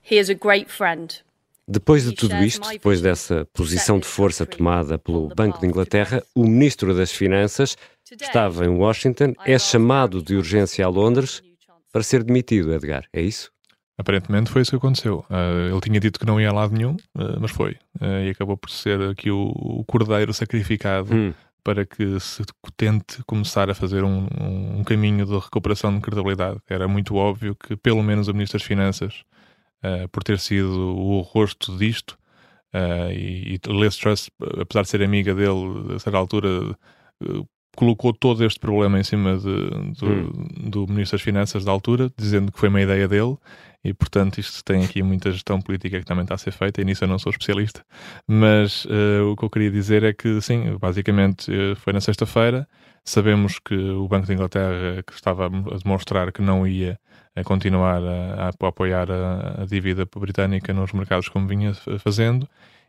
He 0.03 0.19
is 0.19 0.31
a 0.31 0.35
great 0.35 0.71
friend. 0.71 1.23
Depois 1.71 2.05
de 2.05 2.13
tudo 2.13 2.35
isto, 2.43 2.67
depois 2.67 3.03
dessa 3.03 3.47
posição 3.53 3.99
de 3.99 4.07
força 4.07 4.47
tomada 4.47 4.99
pelo 4.99 5.29
Banco 5.29 5.61
de 5.61 5.67
Inglaterra, 5.67 6.23
o 6.35 6.45
Ministro 6.45 6.95
das 6.95 7.13
Finanças 7.13 7.77
estava 8.11 8.65
em 8.65 8.71
Washington, 8.71 9.35
é 9.45 9.59
chamado 9.59 10.23
de 10.23 10.35
urgência 10.35 10.83
a 10.87 10.89
Londres 10.89 11.43
para 11.93 12.03
ser 12.03 12.25
demitido, 12.25 12.73
Edgar, 12.73 13.05
é 13.13 13.21
isso? 13.21 13.51
Aparentemente 13.99 14.51
foi 14.51 14.63
isso 14.63 14.71
que 14.71 14.77
aconteceu. 14.77 15.27
Uh, 15.29 15.73
ele 15.73 15.81
tinha 15.81 16.01
dito 16.01 16.19
que 16.19 16.25
não 16.25 16.41
ia 16.41 16.49
a 16.49 16.53
lado 16.55 16.73
nenhum, 16.73 16.93
uh, 17.17 17.39
mas 17.41 17.51
foi. 17.51 17.73
Uh, 18.01 18.25
e 18.27 18.31
acabou 18.31 18.57
por 18.57 18.71
ser 18.71 19.03
aqui 19.03 19.31
o, 19.31 19.51
o 19.55 19.85
cordeiro 19.85 20.33
sacrificado 20.33 21.13
Hum. 21.13 21.35
Para 21.69 21.85
que 21.85 22.19
se 22.19 22.43
tente 22.79 23.23
começar 23.27 23.69
a 23.69 23.75
fazer 23.75 24.03
um, 24.03 24.27
um 24.79 24.83
caminho 24.83 25.27
de 25.27 25.35
recuperação 25.35 25.95
de 25.95 26.01
credibilidade. 26.01 26.59
Era 26.67 26.89
muito 26.89 27.15
óbvio 27.15 27.55
que, 27.55 27.77
pelo 27.77 28.03
menos, 28.03 28.27
o 28.27 28.33
Ministro 28.33 28.59
das 28.59 28.67
Finanças, 28.67 29.23
uh, 29.85 30.09
por 30.09 30.25
ter 30.25 30.39
sido 30.39 30.97
o 30.97 31.21
rosto 31.21 31.77
disto, 31.77 32.19
uh, 32.73 33.13
e, 33.13 33.57
e 33.57 33.61
Liz 33.71 33.99
Truss, 33.99 34.31
apesar 34.59 34.81
de 34.81 34.89
ser 34.89 35.03
amiga 35.03 35.35
dele, 35.35 35.95
a 35.95 35.99
certa 35.99 36.17
altura, 36.17 36.75
uh, 37.23 37.49
colocou 37.77 38.15
todo 38.15 38.43
este 38.47 38.59
problema 38.59 38.99
em 38.99 39.05
cima 39.05 39.37
de, 39.37 39.45
do, 40.01 40.07
Hum. 40.07 40.71
do 40.71 40.87
Ministro 40.87 41.19
das 41.19 41.23
Finanças 41.23 41.67
da 41.67 41.71
altura, 41.71 42.11
dizendo 42.17 42.51
que 42.51 42.59
foi 42.59 42.71
uma 42.71 42.81
ideia 42.81 43.07
dele, 43.07 43.37
e 43.85 43.95
portanto 43.95 44.39
isto 44.39 44.63
tem 44.65 44.85
aqui 44.85 45.03
muita 45.03 45.31
gestão 45.31 45.61
política 45.61 45.99
que 45.99 46.05
também 46.05 46.25
está 46.25 46.35
a 46.35 46.39
ser 46.39 46.53
feita, 46.53 46.81
e 46.81 46.85
nisso 46.85 47.05
eu 47.05 47.09
não 47.09 47.19
sou 47.19 47.31
especialista, 47.31 47.85
mas 48.27 48.87
eh, 48.91 49.21
o 49.23 49.37
que 49.37 49.45
eu 49.45 49.51
queria 49.51 49.71
dizer 49.71 50.03
é 50.03 50.13
que 50.13 50.41
sim, 50.41 50.77
basicamente 50.79 51.53
eh, 51.53 51.75
foi 51.77 51.93
na 51.93 52.01
sexta-feira, 52.01 52.69
sabemos 53.05 53.59
que 53.59 53.75
o 53.75 54.09
Banco 54.09 54.27
de 54.27 54.33
Inglaterra 54.33 55.03
que 55.07 55.13
estava 55.13 55.47
a 55.47 55.79
demonstrar 55.83 56.33
que 56.33 56.43
não 56.43 56.67
ia 56.67 56.99
a 57.35 57.45
continuar 57.45 58.03
a, 58.03 58.51
a 58.51 58.69
apoiar 58.69 59.11
a, 59.11 59.63
a 59.63 59.65
dívida 59.65 60.05
britânica 60.05 60.75
nos 60.75 60.93
mercados 60.93 61.29
como 61.29 61.47
vinha 61.47 61.73
fazendo, 61.99 62.49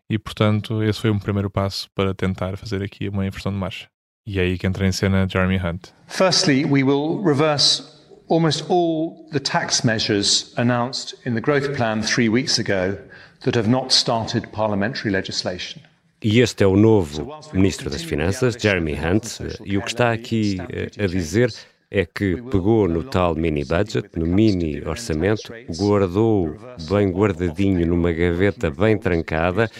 e 0.10 0.18
portanto 0.18 0.82
esse 0.84 1.00
foi 1.00 1.12
um 1.12 1.20
primeiro 1.20 1.50
passo 1.50 1.88
para 1.94 2.14
tentar 2.16 2.58
fazer 2.58 2.82
aqui 2.82 3.10
uma 3.10 3.26
inversão 3.26 3.52
de 3.52 3.58
marcha. 3.58 3.88
E 4.26 4.40
é 4.40 4.44
aí 4.44 4.58
que 4.58 4.68
entra 4.68 4.86
em 4.86 4.92
cena 4.92 5.28
Jeremy 5.28 5.58
Hunt. 5.58 5.88
Firstly, 6.08 6.66
we 6.66 6.84
will 6.84 7.24
reverse 7.24 7.99
almost 8.30 8.64
all 8.70 9.26
the 9.32 9.40
tax 9.40 9.84
measures 9.84 10.54
announced 10.56 11.16
in 11.26 11.34
the 11.34 11.42
growth 11.42 11.76
plan 11.76 12.02
three 12.02 12.30
weeks 12.30 12.58
ago 12.60 12.98
that 13.42 13.56
have 13.56 13.68
not 13.68 13.92
started 13.92 14.52
parliamentary 14.52 15.12
legislation. 15.12 15.82
E 16.22 16.42
este 16.42 16.64
é 16.64 16.68
o 16.68 16.76
novo 16.76 17.40
Ministro 17.54 17.90
das 17.90 18.04
Finanças, 18.04 18.56
Jeremy 18.60 18.94
Hunt, 18.94 19.40
eh, 19.40 19.56
e 19.64 19.78
o 19.78 19.82
que 19.82 19.88
está 19.88 20.12
aqui 20.12 20.58
eh, 20.70 20.90
a 21.02 21.08
dizer 21.08 21.50
é 21.90 22.06
que 22.06 22.42
pegou 22.52 22.88
no 22.88 23.04
tal 23.04 23.34
mini 23.36 23.64
budget, 23.64 24.10
no 24.16 24.28
mini 24.28 24.82
orçamento, 24.86 25.52
guardou 25.78 26.56
bem 26.90 27.10
guardadinho 27.10 27.88
numa 27.88 28.12
gaveta 28.12 28.70
bem 28.70 28.98
trancada, 28.98 29.72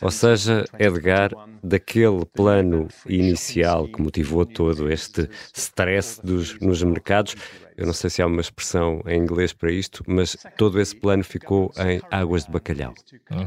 ou 0.00 0.10
seja, 0.10 0.64
Edgar, 0.78 1.30
daquele 1.62 2.24
plano 2.24 2.88
inicial 3.06 3.86
que 3.86 4.00
motivou 4.00 4.46
todo 4.46 4.90
este 4.90 5.28
stress 5.52 6.20
dos, 6.24 6.58
nos 6.60 6.82
mercados, 6.82 7.34
eu 7.78 7.86
não 7.86 7.92
sei 7.92 8.10
se 8.10 8.20
há 8.20 8.26
uma 8.26 8.40
expressão 8.40 9.00
em 9.06 9.16
inglês 9.16 9.52
para 9.52 9.70
isto, 9.70 10.02
mas 10.04 10.36
todo 10.56 10.80
esse 10.80 10.96
plano 10.96 11.22
ficou 11.22 11.72
em 11.78 12.00
águas 12.10 12.44
de 12.44 12.50
bacalhau. 12.50 12.92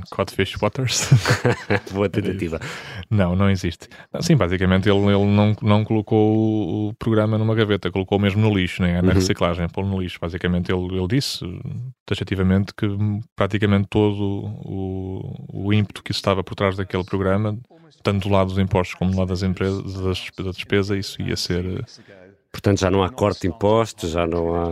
Codfish 0.10 0.56
Waters? 0.56 1.10
Boa 1.92 2.08
tentativa. 2.08 2.58
Não, 3.10 3.36
não 3.36 3.50
existe. 3.50 3.90
Sim, 4.22 4.38
basicamente 4.38 4.90
ele, 4.90 5.00
ele 5.00 5.26
não, 5.26 5.54
não 5.62 5.84
colocou 5.84 6.88
o 6.88 6.94
programa 6.94 7.38
numa 7.38 7.54
gaveta, 7.54 7.92
colocou 7.92 8.18
mesmo 8.18 8.42
no 8.42 8.58
lixo, 8.58 8.82
né? 8.82 9.02
na 9.02 9.10
uhum. 9.10 9.14
reciclagem, 9.16 9.68
pôr 9.68 9.86
no 9.86 10.02
lixo. 10.02 10.18
Basicamente 10.22 10.72
ele, 10.72 10.98
ele 10.98 11.08
disse, 11.08 11.44
taxativamente, 12.06 12.74
que 12.74 12.88
praticamente 13.36 13.88
todo 13.90 14.24
o, 14.24 15.66
o 15.68 15.74
ímpeto 15.74 16.02
que 16.02 16.14
estava 16.14 16.42
por 16.42 16.56
trás 16.56 16.78
daquele 16.78 17.04
programa, 17.04 17.60
tanto 18.02 18.30
do 18.30 18.34
lado 18.34 18.48
dos 18.48 18.58
impostos 18.58 18.96
como 18.96 19.12
do 19.12 19.18
lado 19.18 19.28
das 19.28 19.44
empresas, 19.44 19.84
da 20.38 20.52
despesa, 20.52 20.98
isso 20.98 21.22
ia 21.22 21.36
ser 21.36 21.86
Portanto, 22.52 22.80
já 22.82 22.92
não 22.92 23.02
há 23.02 23.10
corte 23.10 23.42
de 23.42 23.48
impostos, 23.48 24.12
já 24.12 24.28
não 24.28 24.54
há. 24.54 24.70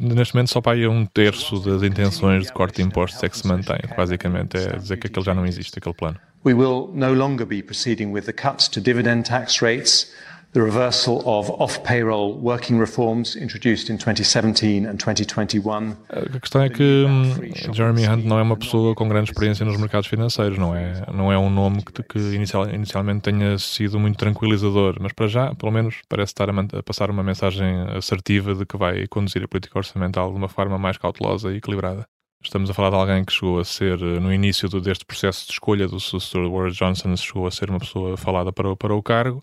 Neste 0.00 0.34
momento, 0.34 0.50
só 0.50 0.60
para 0.60 0.72
aí 0.72 0.86
um 0.86 1.06
terço 1.06 1.58
das 1.58 1.82
intenções 1.82 2.46
de 2.46 2.52
corte 2.52 2.76
de 2.76 2.82
impostos 2.82 3.22
é 3.22 3.28
que 3.28 3.38
se 3.38 3.46
mantém. 3.46 3.78
Basicamente, 3.96 4.56
é 4.58 4.76
dizer 4.76 4.98
que 4.98 5.06
aquele 5.06 5.24
já 5.24 5.34
não 5.34 5.46
existe, 5.46 5.78
aquele 5.78 5.94
plano. 5.94 6.18
We 6.44 6.52
will 6.52 6.90
no 6.92 7.14
longer 7.14 7.46
be 7.46 7.62
proceeding 7.62 8.12
with 8.12 8.22
the 8.22 8.32
cuts 8.32 8.68
to 8.68 8.80
dividend 8.80 9.22
tax 9.22 9.62
rates 9.62 10.12
the 10.54 10.62
reversal 10.62 11.20
of 11.26 11.50
off-payroll 11.58 12.38
working 12.38 12.78
reforms 12.78 13.34
introduced 13.34 13.90
in 13.90 13.98
2017 13.98 14.86
and 14.86 14.98
2021. 14.98 15.96
A 16.08 16.38
questão 16.38 16.62
é 16.62 16.70
que 16.70 17.04
hum, 17.04 17.72
Jeremy 17.72 18.06
Hunt 18.08 18.24
não 18.24 18.38
é 18.38 18.42
uma 18.42 18.56
pessoa 18.56 18.94
com 18.94 19.08
grande 19.08 19.30
experiência 19.30 19.66
nos 19.66 19.76
mercados 19.76 20.08
financeiros, 20.08 20.56
não 20.56 20.74
é, 20.74 21.04
não 21.12 21.32
é 21.32 21.36
um 21.36 21.50
nome 21.50 21.82
que, 21.82 22.02
que 22.04 22.18
inicial, 22.18 22.68
inicialmente 22.70 23.22
tenha 23.22 23.58
sido 23.58 23.98
muito 23.98 24.16
tranquilizador, 24.16 24.96
mas 25.00 25.12
para 25.12 25.26
já, 25.26 25.52
pelo 25.56 25.72
menos, 25.72 25.96
parece 26.08 26.30
estar 26.30 26.48
a, 26.48 26.52
a, 26.52 26.82
passar 26.84 27.10
uma 27.10 27.24
mensagem 27.24 27.66
assertiva 27.96 28.54
de 28.54 28.64
que 28.64 28.76
vai 28.76 29.08
conduzir 29.08 29.42
a 29.42 29.48
política 29.48 29.76
orçamental 29.76 30.30
de 30.30 30.36
uma 30.36 30.48
forma 30.48 30.78
mais 30.78 30.96
cautelosa 30.96 31.52
e 31.52 31.56
equilibrada. 31.56 32.06
Estamos 32.44 32.70
a 32.70 32.74
falar 32.74 32.90
de 32.90 32.96
alguém 32.96 33.24
que 33.24 33.32
chegou 33.32 33.58
a 33.58 33.64
ser, 33.64 33.98
no 33.98 34.32
início 34.32 34.68
deste 34.80 35.04
processo 35.04 35.46
de 35.46 35.52
escolha 35.52 35.88
do 35.88 35.98
sucessor 35.98 36.48
Boris 36.48 36.76
Johnson, 36.76 37.16
chegou 37.16 37.46
a 37.46 37.50
ser 37.50 37.70
uma 37.70 37.80
pessoa 37.80 38.16
falada 38.16 38.52
para 38.52 38.76
para 38.76 38.94
o 38.94 39.02
cargo, 39.02 39.42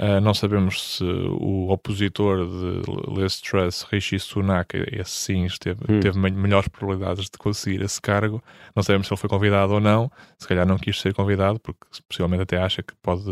Uh, 0.00 0.20
não 0.20 0.32
sabemos 0.32 0.96
se 0.96 1.04
o 1.04 1.70
opositor 1.70 2.46
de 2.46 2.82
Liz 3.12 3.40
Truss, 3.40 3.82
Rishi 3.90 4.20
Sunak, 4.20 4.76
esse 4.92 5.10
sim 5.10 5.44
esteve, 5.44 5.80
hum. 5.88 5.98
teve 5.98 6.16
melhores 6.16 6.68
probabilidades 6.68 7.24
de 7.24 7.36
conseguir 7.36 7.82
esse 7.82 8.00
cargo. 8.00 8.40
Não 8.76 8.82
sabemos 8.84 9.08
se 9.08 9.12
ele 9.12 9.20
foi 9.20 9.28
convidado 9.28 9.74
ou 9.74 9.80
não. 9.80 10.08
Se 10.38 10.46
calhar 10.46 10.64
não 10.64 10.78
quis 10.78 11.00
ser 11.00 11.12
convidado, 11.12 11.58
porque 11.58 11.80
possivelmente 12.08 12.44
até 12.44 12.58
acha 12.58 12.80
que 12.80 12.94
pode, 13.02 13.24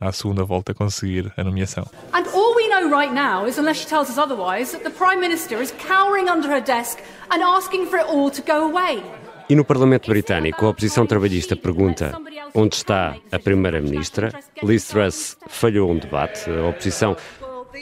à 0.00 0.10
segunda 0.10 0.42
volta, 0.42 0.72
conseguir 0.72 1.30
a 1.36 1.44
nomeação. 1.44 1.86
And 2.14 2.24
all 2.32 2.54
we 2.56 2.66
know 2.66 2.88
right 2.88 3.12
now 3.12 3.46
is, 3.46 3.58
unless 3.58 3.78
she 3.78 3.86
tells 3.86 4.08
us 4.08 4.16
otherwise, 4.16 4.72
that 4.72 4.84
the 4.84 4.96
Prime 4.96 5.20
Minister 5.20 5.60
is 5.60 5.70
cowering 5.72 6.30
under 6.30 6.48
her 6.48 6.62
desk 6.62 6.98
and 7.30 7.42
asking 7.42 7.88
for 7.88 7.98
it 7.98 8.06
all 8.08 8.30
to 8.30 8.40
go 8.40 8.64
away. 8.64 9.02
E 9.48 9.54
no 9.54 9.64
Parlamento 9.64 10.10
Britânico, 10.10 10.66
a 10.66 10.70
oposição 10.70 11.06
trabalhista 11.06 11.54
pergunta 11.54 12.18
onde 12.52 12.74
está 12.74 13.16
a 13.30 13.38
Primeira-Ministra. 13.38 14.32
Liz 14.60 14.88
Truss 14.88 15.36
falhou 15.46 15.88
um 15.90 15.98
debate. 15.98 16.50
A 16.50 16.66
oposição 16.68 17.16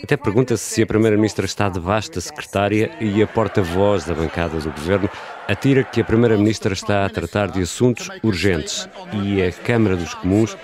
até 0.02 0.16
pergunta-se 0.16 0.62
se 0.62 0.82
a 0.82 0.86
Primeira-Ministra 0.86 1.46
está 1.46 1.70
debaixo 1.70 2.12
da 2.12 2.20
secretária 2.20 2.90
e 3.00 3.22
a 3.22 3.26
porta-voz 3.26 4.04
da 4.04 4.12
bancada 4.12 4.58
do 4.58 4.70
governo 4.72 5.08
atira 5.48 5.82
que 5.82 6.02
a 6.02 6.04
Primeira-Ministra 6.04 6.74
está 6.74 7.06
a 7.06 7.08
tratar 7.08 7.48
de 7.50 7.62
assuntos 7.62 8.10
urgentes 8.22 8.86
e 9.12 9.42
a 9.42 9.50
Câmara 9.50 9.96
dos 9.96 10.12
Comuns 10.12 10.58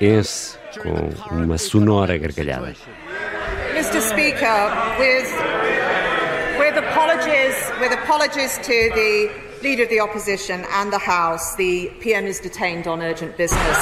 enche 0.00 0.56
com 0.80 1.34
uma 1.34 1.58
sonora 1.58 2.16
gargalhada. 2.16 2.74
Mr. 3.74 4.00
Speaker, 4.00 4.72
with, 4.98 5.28
with 6.58 6.78
apologies, 6.78 7.70
with 7.78 7.92
apologies 7.92 8.56
to 8.58 8.72
the 8.94 9.45
Leader 9.62 9.84
of 9.84 9.88
the 9.88 10.00
Opposition 10.00 10.64
and 10.70 10.92
the 10.92 10.98
House, 10.98 11.56
the 11.56 11.90
PM 12.00 12.26
is 12.26 12.38
detained 12.40 12.86
on 12.86 13.00
urgent 13.00 13.36
business. 13.36 13.78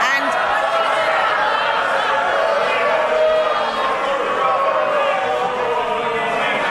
and 0.00 0.24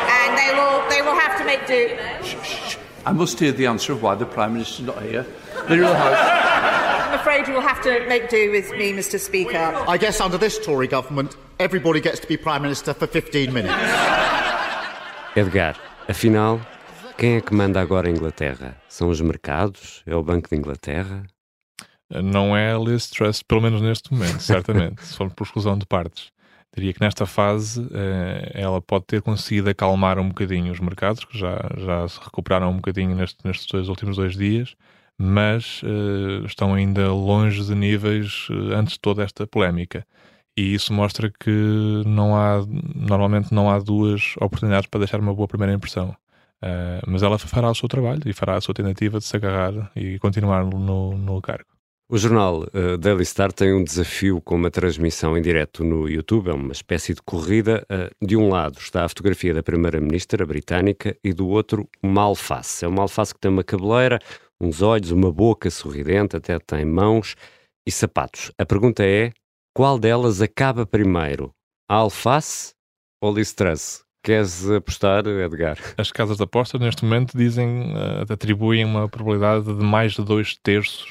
and 0.09 0.37
they 0.37 0.53
will 0.53 0.89
they 0.89 1.01
will 1.01 1.17
have 1.19 1.37
to 1.37 1.45
make 1.45 1.67
do. 1.67 1.97
I 3.05 3.11
must 3.13 3.39
hear 3.39 3.51
the 3.51 3.67
answer 3.67 3.93
of 3.93 4.01
why 4.01 4.15
the 4.15 4.25
Prime 4.25 4.53
Minister 4.53 4.81
is 4.81 4.87
not 4.87 5.01
here. 5.03 5.25
The 5.69 5.77
real 5.77 5.93
House. 5.93 6.17
I'm 7.07 7.13
afraid 7.19 7.47
you 7.47 7.53
will 7.53 7.61
have 7.61 7.81
to 7.83 8.05
make 8.07 8.29
do 8.29 8.51
with 8.51 8.71
me, 8.71 8.91
Mr. 8.91 9.19
Speaker. 9.19 9.57
I 9.87 9.97
guess 9.97 10.19
under 10.19 10.37
this 10.37 10.59
Tory 10.65 10.87
government, 10.87 11.37
everybody 11.59 12.01
gets 12.01 12.19
to 12.19 12.27
be 12.27 12.37
Prime 12.37 12.63
Minister 12.63 12.93
for 12.93 13.07
15 13.07 13.53
minutes. 13.53 13.73
Edgar, 15.35 15.75
afinal, 16.09 16.65
Quem 17.17 17.37
é 17.37 17.41
que 17.41 17.51
manda 17.51 17.81
agora 17.81 18.07
a 18.07 18.11
Inglaterra? 18.11 18.77
São 18.87 19.09
os 19.09 19.19
mercados? 19.19 20.03
É 20.05 20.15
o 20.15 20.21
Banco 20.21 20.47
de 20.47 20.55
Inglaterra? 20.55 21.23
Não 22.11 22.55
é 22.55 22.71
a 22.71 22.77
Liz 22.77 23.09
Truss, 23.09 23.41
pelo 23.41 23.59
menos 23.59 23.81
neste 23.81 24.13
momento, 24.13 24.39
certamente, 24.39 25.03
se 25.03 25.17
for 25.17 25.31
por 25.31 25.43
exclusão 25.43 25.75
de 25.75 25.87
partes. 25.87 26.31
Diria 26.75 26.93
que 26.93 27.01
nesta 27.01 27.25
fase 27.25 27.89
eh, 27.91 28.51
ela 28.53 28.79
pode 28.79 29.05
ter 29.05 29.23
conseguido 29.23 29.67
acalmar 29.67 30.19
um 30.19 30.27
bocadinho 30.27 30.71
os 30.71 30.79
mercados, 30.79 31.25
que 31.25 31.35
já, 31.35 31.57
já 31.75 32.07
se 32.07 32.19
recuperaram 32.19 32.69
um 32.69 32.75
bocadinho 32.75 33.15
neste, 33.15 33.39
nestes 33.43 33.65
dois 33.65 33.89
últimos 33.89 34.17
dois 34.17 34.37
dias, 34.37 34.75
mas 35.17 35.81
eh, 35.83 36.45
estão 36.45 36.75
ainda 36.75 37.11
longe 37.11 37.65
de 37.65 37.73
níveis 37.73 38.47
eh, 38.51 38.75
antes 38.75 38.93
de 38.93 38.99
toda 38.99 39.23
esta 39.23 39.47
polémica. 39.47 40.05
E 40.55 40.71
isso 40.75 40.93
mostra 40.93 41.31
que 41.31 42.03
não 42.05 42.35
há, 42.35 42.63
normalmente 42.95 43.51
não 43.51 43.71
há 43.71 43.79
duas 43.79 44.35
oportunidades 44.39 44.87
para 44.87 44.99
deixar 44.99 45.19
uma 45.19 45.33
boa 45.33 45.47
primeira 45.47 45.73
impressão. 45.73 46.15
Uh, 46.63 47.05
mas 47.05 47.21
ela 47.21 47.37
fará 47.37 47.69
o 47.69 47.75
seu 47.75 47.87
trabalho 47.87 48.21
e 48.25 48.33
fará 48.33 48.55
a 48.55 48.61
sua 48.61 48.73
tentativa 48.73 49.19
de 49.19 49.25
se 49.25 49.35
agarrar 49.35 49.91
e 49.95 50.17
continuar 50.19 50.65
no, 50.65 51.15
no 51.15 51.41
cargo. 51.41 51.77
O 52.09 52.17
jornal 52.17 52.63
uh, 52.63 52.97
Daily 52.97 53.25
Star 53.25 53.51
tem 53.51 53.73
um 53.73 53.83
desafio 53.83 54.41
com 54.41 54.55
uma 54.55 54.71
transmissão 54.71 55.37
em 55.37 55.41
direto 55.41 55.83
no 55.83 56.07
YouTube, 56.07 56.49
é 56.49 56.53
uma 56.53 56.71
espécie 56.71 57.13
de 57.13 57.21
corrida. 57.21 57.85
Uh, 57.91 58.25
de 58.25 58.37
um 58.37 58.47
lado 58.49 58.79
está 58.79 59.03
a 59.03 59.09
fotografia 59.09 59.53
da 59.53 59.61
primeira-ministra 59.61 60.45
britânica 60.45 61.17
e 61.21 61.33
do 61.33 61.47
outro 61.49 61.87
uma 62.01 62.21
alface. 62.21 62.85
É 62.85 62.87
uma 62.87 63.01
alface 63.01 63.33
que 63.33 63.41
tem 63.41 63.51
uma 63.51 63.63
cabeleira, 63.63 64.19
uns 64.59 64.81
olhos, 64.81 65.11
uma 65.11 65.31
boca 65.31 65.69
sorridente, 65.69 66.37
até 66.37 66.57
tem 66.59 66.85
mãos 66.85 67.35
e 67.85 67.91
sapatos. 67.91 68.53
A 68.57 68.65
pergunta 68.65 69.03
é, 69.03 69.33
qual 69.75 69.99
delas 69.99 70.41
acaba 70.41 70.85
primeiro? 70.85 71.51
A 71.89 71.95
alface 71.95 72.73
ou 73.21 73.33
Liz? 73.33 73.53
Queres 74.27 74.69
apostar, 74.69 75.25
Edgar? 75.25 75.77
As 75.97 76.11
casas 76.11 76.35
de 76.35 76.43
apostas 76.43 76.81
neste 76.81 77.05
momento 77.05 77.37
dizem, 77.37 77.93
uh, 77.93 78.33
atribuem 78.33 78.83
uma 78.83 79.07
probabilidade 79.07 79.63
de 79.73 79.81
mais 79.81 80.15
de 80.15 80.21
dois 80.21 80.57
terços, 80.61 81.07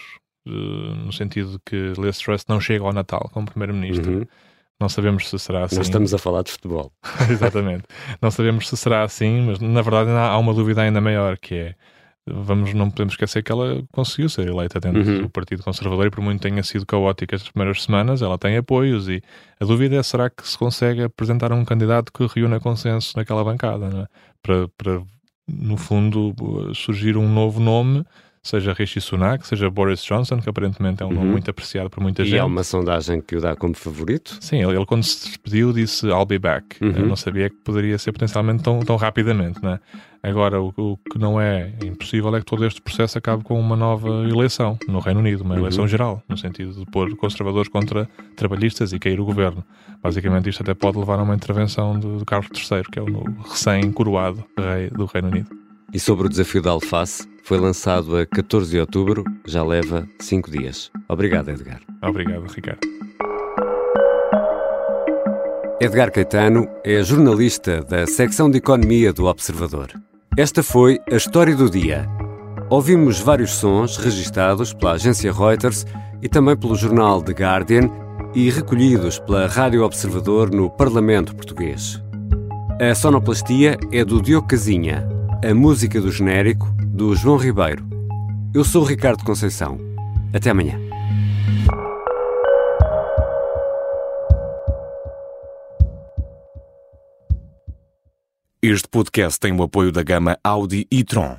uh, 0.47 0.51
no 0.51 1.11
sentido 1.11 1.53
de 1.53 1.59
que 1.65 1.99
Liz 1.99 2.19
Truss 2.19 2.45
não 2.47 2.61
chega 2.61 2.85
ao 2.85 2.93
Natal 2.93 3.31
como 3.33 3.47
Primeiro-Ministro. 3.47 4.19
Uhum. 4.19 4.27
Não 4.79 4.91
sabemos 4.91 5.31
se 5.31 5.39
será 5.39 5.65
assim. 5.65 5.77
Nós 5.77 5.87
estamos 5.87 6.13
a 6.13 6.19
falar 6.19 6.43
de 6.43 6.53
futebol. 6.53 6.93
Exatamente. 7.31 7.85
Não 8.21 8.31
sabemos 8.31 8.69
se 8.69 8.77
será 8.77 9.03
assim, 9.03 9.47
mas 9.47 9.61
na 9.61 9.81
verdade 9.81 10.11
há 10.11 10.37
uma 10.37 10.53
dúvida 10.53 10.83
ainda 10.83 11.01
maior, 11.01 11.39
que 11.39 11.55
é 11.55 11.75
vamos, 12.27 12.75
não 12.75 12.91
podemos 12.91 13.15
esquecer 13.15 13.43
que 13.43 13.53
ela 13.53 13.83
conseguiu 13.93 14.29
ser 14.29 14.49
eleita 14.49 14.81
dentro 14.81 15.01
uhum. 15.01 15.23
do 15.23 15.31
Partido 15.31 15.63
Conservador 15.63 16.07
e 16.07 16.11
por 16.11 16.21
muito 16.21 16.41
tenha 16.41 16.63
sido 16.63 16.85
caótica 16.85 17.37
as 17.37 17.49
primeiras 17.49 17.83
semanas, 17.83 18.23
ela 18.23 18.37
tem 18.39 18.57
apoios 18.57 19.09
e 19.09 19.23
a 19.61 19.65
dúvida 19.65 19.97
é 19.97 20.03
será 20.03 20.29
que 20.29 20.47
se 20.47 20.59
consegue 20.59 21.03
apresentar 21.03 21.53
um 21.53 21.65
candidato 21.65 22.13
que 22.13 22.27
reúna 22.27 22.59
consenso 22.59 23.17
naquela 23.17 23.45
bancada, 23.45 23.87
é? 23.87 24.07
para, 24.43 24.69
para, 24.77 25.03
no 25.49 25.77
fundo, 25.77 26.35
surgir 26.75 27.17
um 27.17 27.29
novo 27.29 27.61
nome 27.61 28.05
seja 28.47 28.73
Rishi 28.73 29.01
Sunak, 29.01 29.47
seja 29.47 29.69
Boris 29.69 30.03
Johnson, 30.03 30.39
que 30.39 30.49
aparentemente 30.49 31.03
é 31.03 31.07
um 31.07 31.11
nome 31.11 31.27
uhum. 31.27 31.33
muito 31.33 31.51
apreciado 31.51 31.91
por 31.91 32.01
muita 32.01 32.23
e 32.23 32.27
gente. 32.27 32.37
E 32.37 32.39
há 32.39 32.45
uma 32.45 32.63
sondagem 32.63 33.21
que 33.21 33.37
o 33.37 33.41
dá 33.41 33.57
como 33.57 33.75
favorito? 33.75 34.39
Sim, 34.41 34.63
ele, 34.63 34.77
ele 34.77 34.87
quando 34.87 35.03
se 35.03 35.27
despediu 35.27 35.73
disse 35.73 36.07
I'll 36.07 36.25
be 36.25 36.39
back. 36.39 36.77
Uhum. 36.81 37.07
Não 37.07 37.17
sabia 37.17 37.51
que 37.51 37.57
poderia 37.57 37.99
ser 37.99 38.13
potencialmente 38.13 38.63
tão, 38.63 38.81
tão 38.81 38.97
rapidamente, 38.97 39.63
né? 39.63 39.81
Agora, 40.23 40.61
o, 40.61 40.73
o, 40.77 40.97
que 40.97 41.19
não 41.19 41.41
é 41.41 41.73
impossível 41.85 42.35
é 42.35 42.41
que 42.41 42.47
todo 42.47 42.65
este 42.65 42.81
processo 42.81 43.17
acabe 43.17 43.45
com 43.45 43.61
uma 43.61 43.77
nova 43.77 44.09
eleição 44.29 44.77
no 44.89 44.99
Reino 44.99 45.21
Unido, 45.21 45.45
uma 45.45 45.57
eleição 45.57 45.83
uhum. 45.83 45.89
geral, 45.89 46.23
no 46.29 46.37
sentido 46.37 46.73
de 46.73 46.87
pôr 46.87 47.15
conservadores 47.17 47.69
contra 47.69 48.09
trabalhistas 48.35 48.93
e 48.93 48.99
cair 48.99 49.21
o 49.21 49.25
governo. 49.25 49.65
Basicamente, 50.03 50.49
isto 50.49 50.63
até 50.63 50.75
pode 50.75 50.99
levar 50.99 51.19
a 51.21 51.23
uma 51.23 51.35
intervenção 51.35 51.99
do, 51.99 52.25
Carlos 52.25 52.51
III, 52.71 52.83
que 52.91 52.99
é 52.99 53.03
o 53.03 53.25
recém-coroado 53.49 54.45
rei 54.59 54.91
do 54.91 55.05
Reino 55.07 55.29
Unido. 55.29 55.51
E 55.93 56.01
sobre 56.01 56.27
o 56.27 56.29
desafio 56.29 56.61
da 56.61 56.71
alface, 56.71 57.29
foi 57.47 57.61
lançado 57.61 58.17
a 58.17 58.27
14 58.27 58.73
de 58.73 58.81
outubro, 58.81 59.23
já 59.47 59.63
leva 59.63 60.05
5 60.19 60.51
dias. 60.51 60.91
Obrigado, 61.09 61.49
Edgar. 61.49 61.81
Obrigado, 62.03 62.45
Ricardo. 62.53 62.81
Edgar 65.81 66.11
Caetano 66.11 66.69
é 66.83 67.01
jornalista 67.05 67.85
da 67.85 68.05
secção 68.05 68.51
de 68.51 68.59
Economia 68.59 69.13
do 69.13 69.27
Observador. 69.27 69.93
Esta 70.37 70.61
foi 70.61 70.99
a 71.09 71.15
história 71.15 71.55
do 71.55 71.71
dia. 71.71 72.09
Ouvimos 72.69 73.21
vários 73.21 73.53
sons 73.53 73.97
registados 73.97 74.73
pela 74.73 74.95
agência 74.95 75.33
Reuters 75.33 75.87
e 76.21 76.29
também 76.29 76.57
pelo 76.57 76.75
jornal 76.75 77.23
The 77.23 77.33
Guardian 77.33 77.89
e 78.35 78.51
recolhidos 78.51 79.21
pela 79.21 79.47
Rádio 79.47 79.85
Observador 79.85 80.51
no 80.51 80.69
Parlamento 80.69 81.33
Português. 81.37 82.03
A 82.81 82.93
sonoplastia 82.93 83.79
é 83.93 84.05
do 84.05 84.21
Diogo 84.21 84.49
Casinha, 84.49 85.09
a 85.49 85.55
música 85.55 86.01
do 86.01 86.11
genérico 86.11 86.75
do 86.97 87.15
João 87.15 87.37
Ribeiro. 87.37 87.87
Eu 88.55 88.65
sou 88.65 88.83
o 88.83 88.87
Ricardo 88.87 89.23
Conceição. 89.23 89.79
Até 90.33 90.49
amanhã. 90.49 90.81
Este 98.63 98.89
podcast 98.89 99.39
tem 99.39 99.53
o 99.53 99.63
apoio 99.63 99.93
da 99.93 100.03
gama 100.03 100.39
Audi 100.43 100.87
e 100.91 101.05
Tron. 101.05 101.37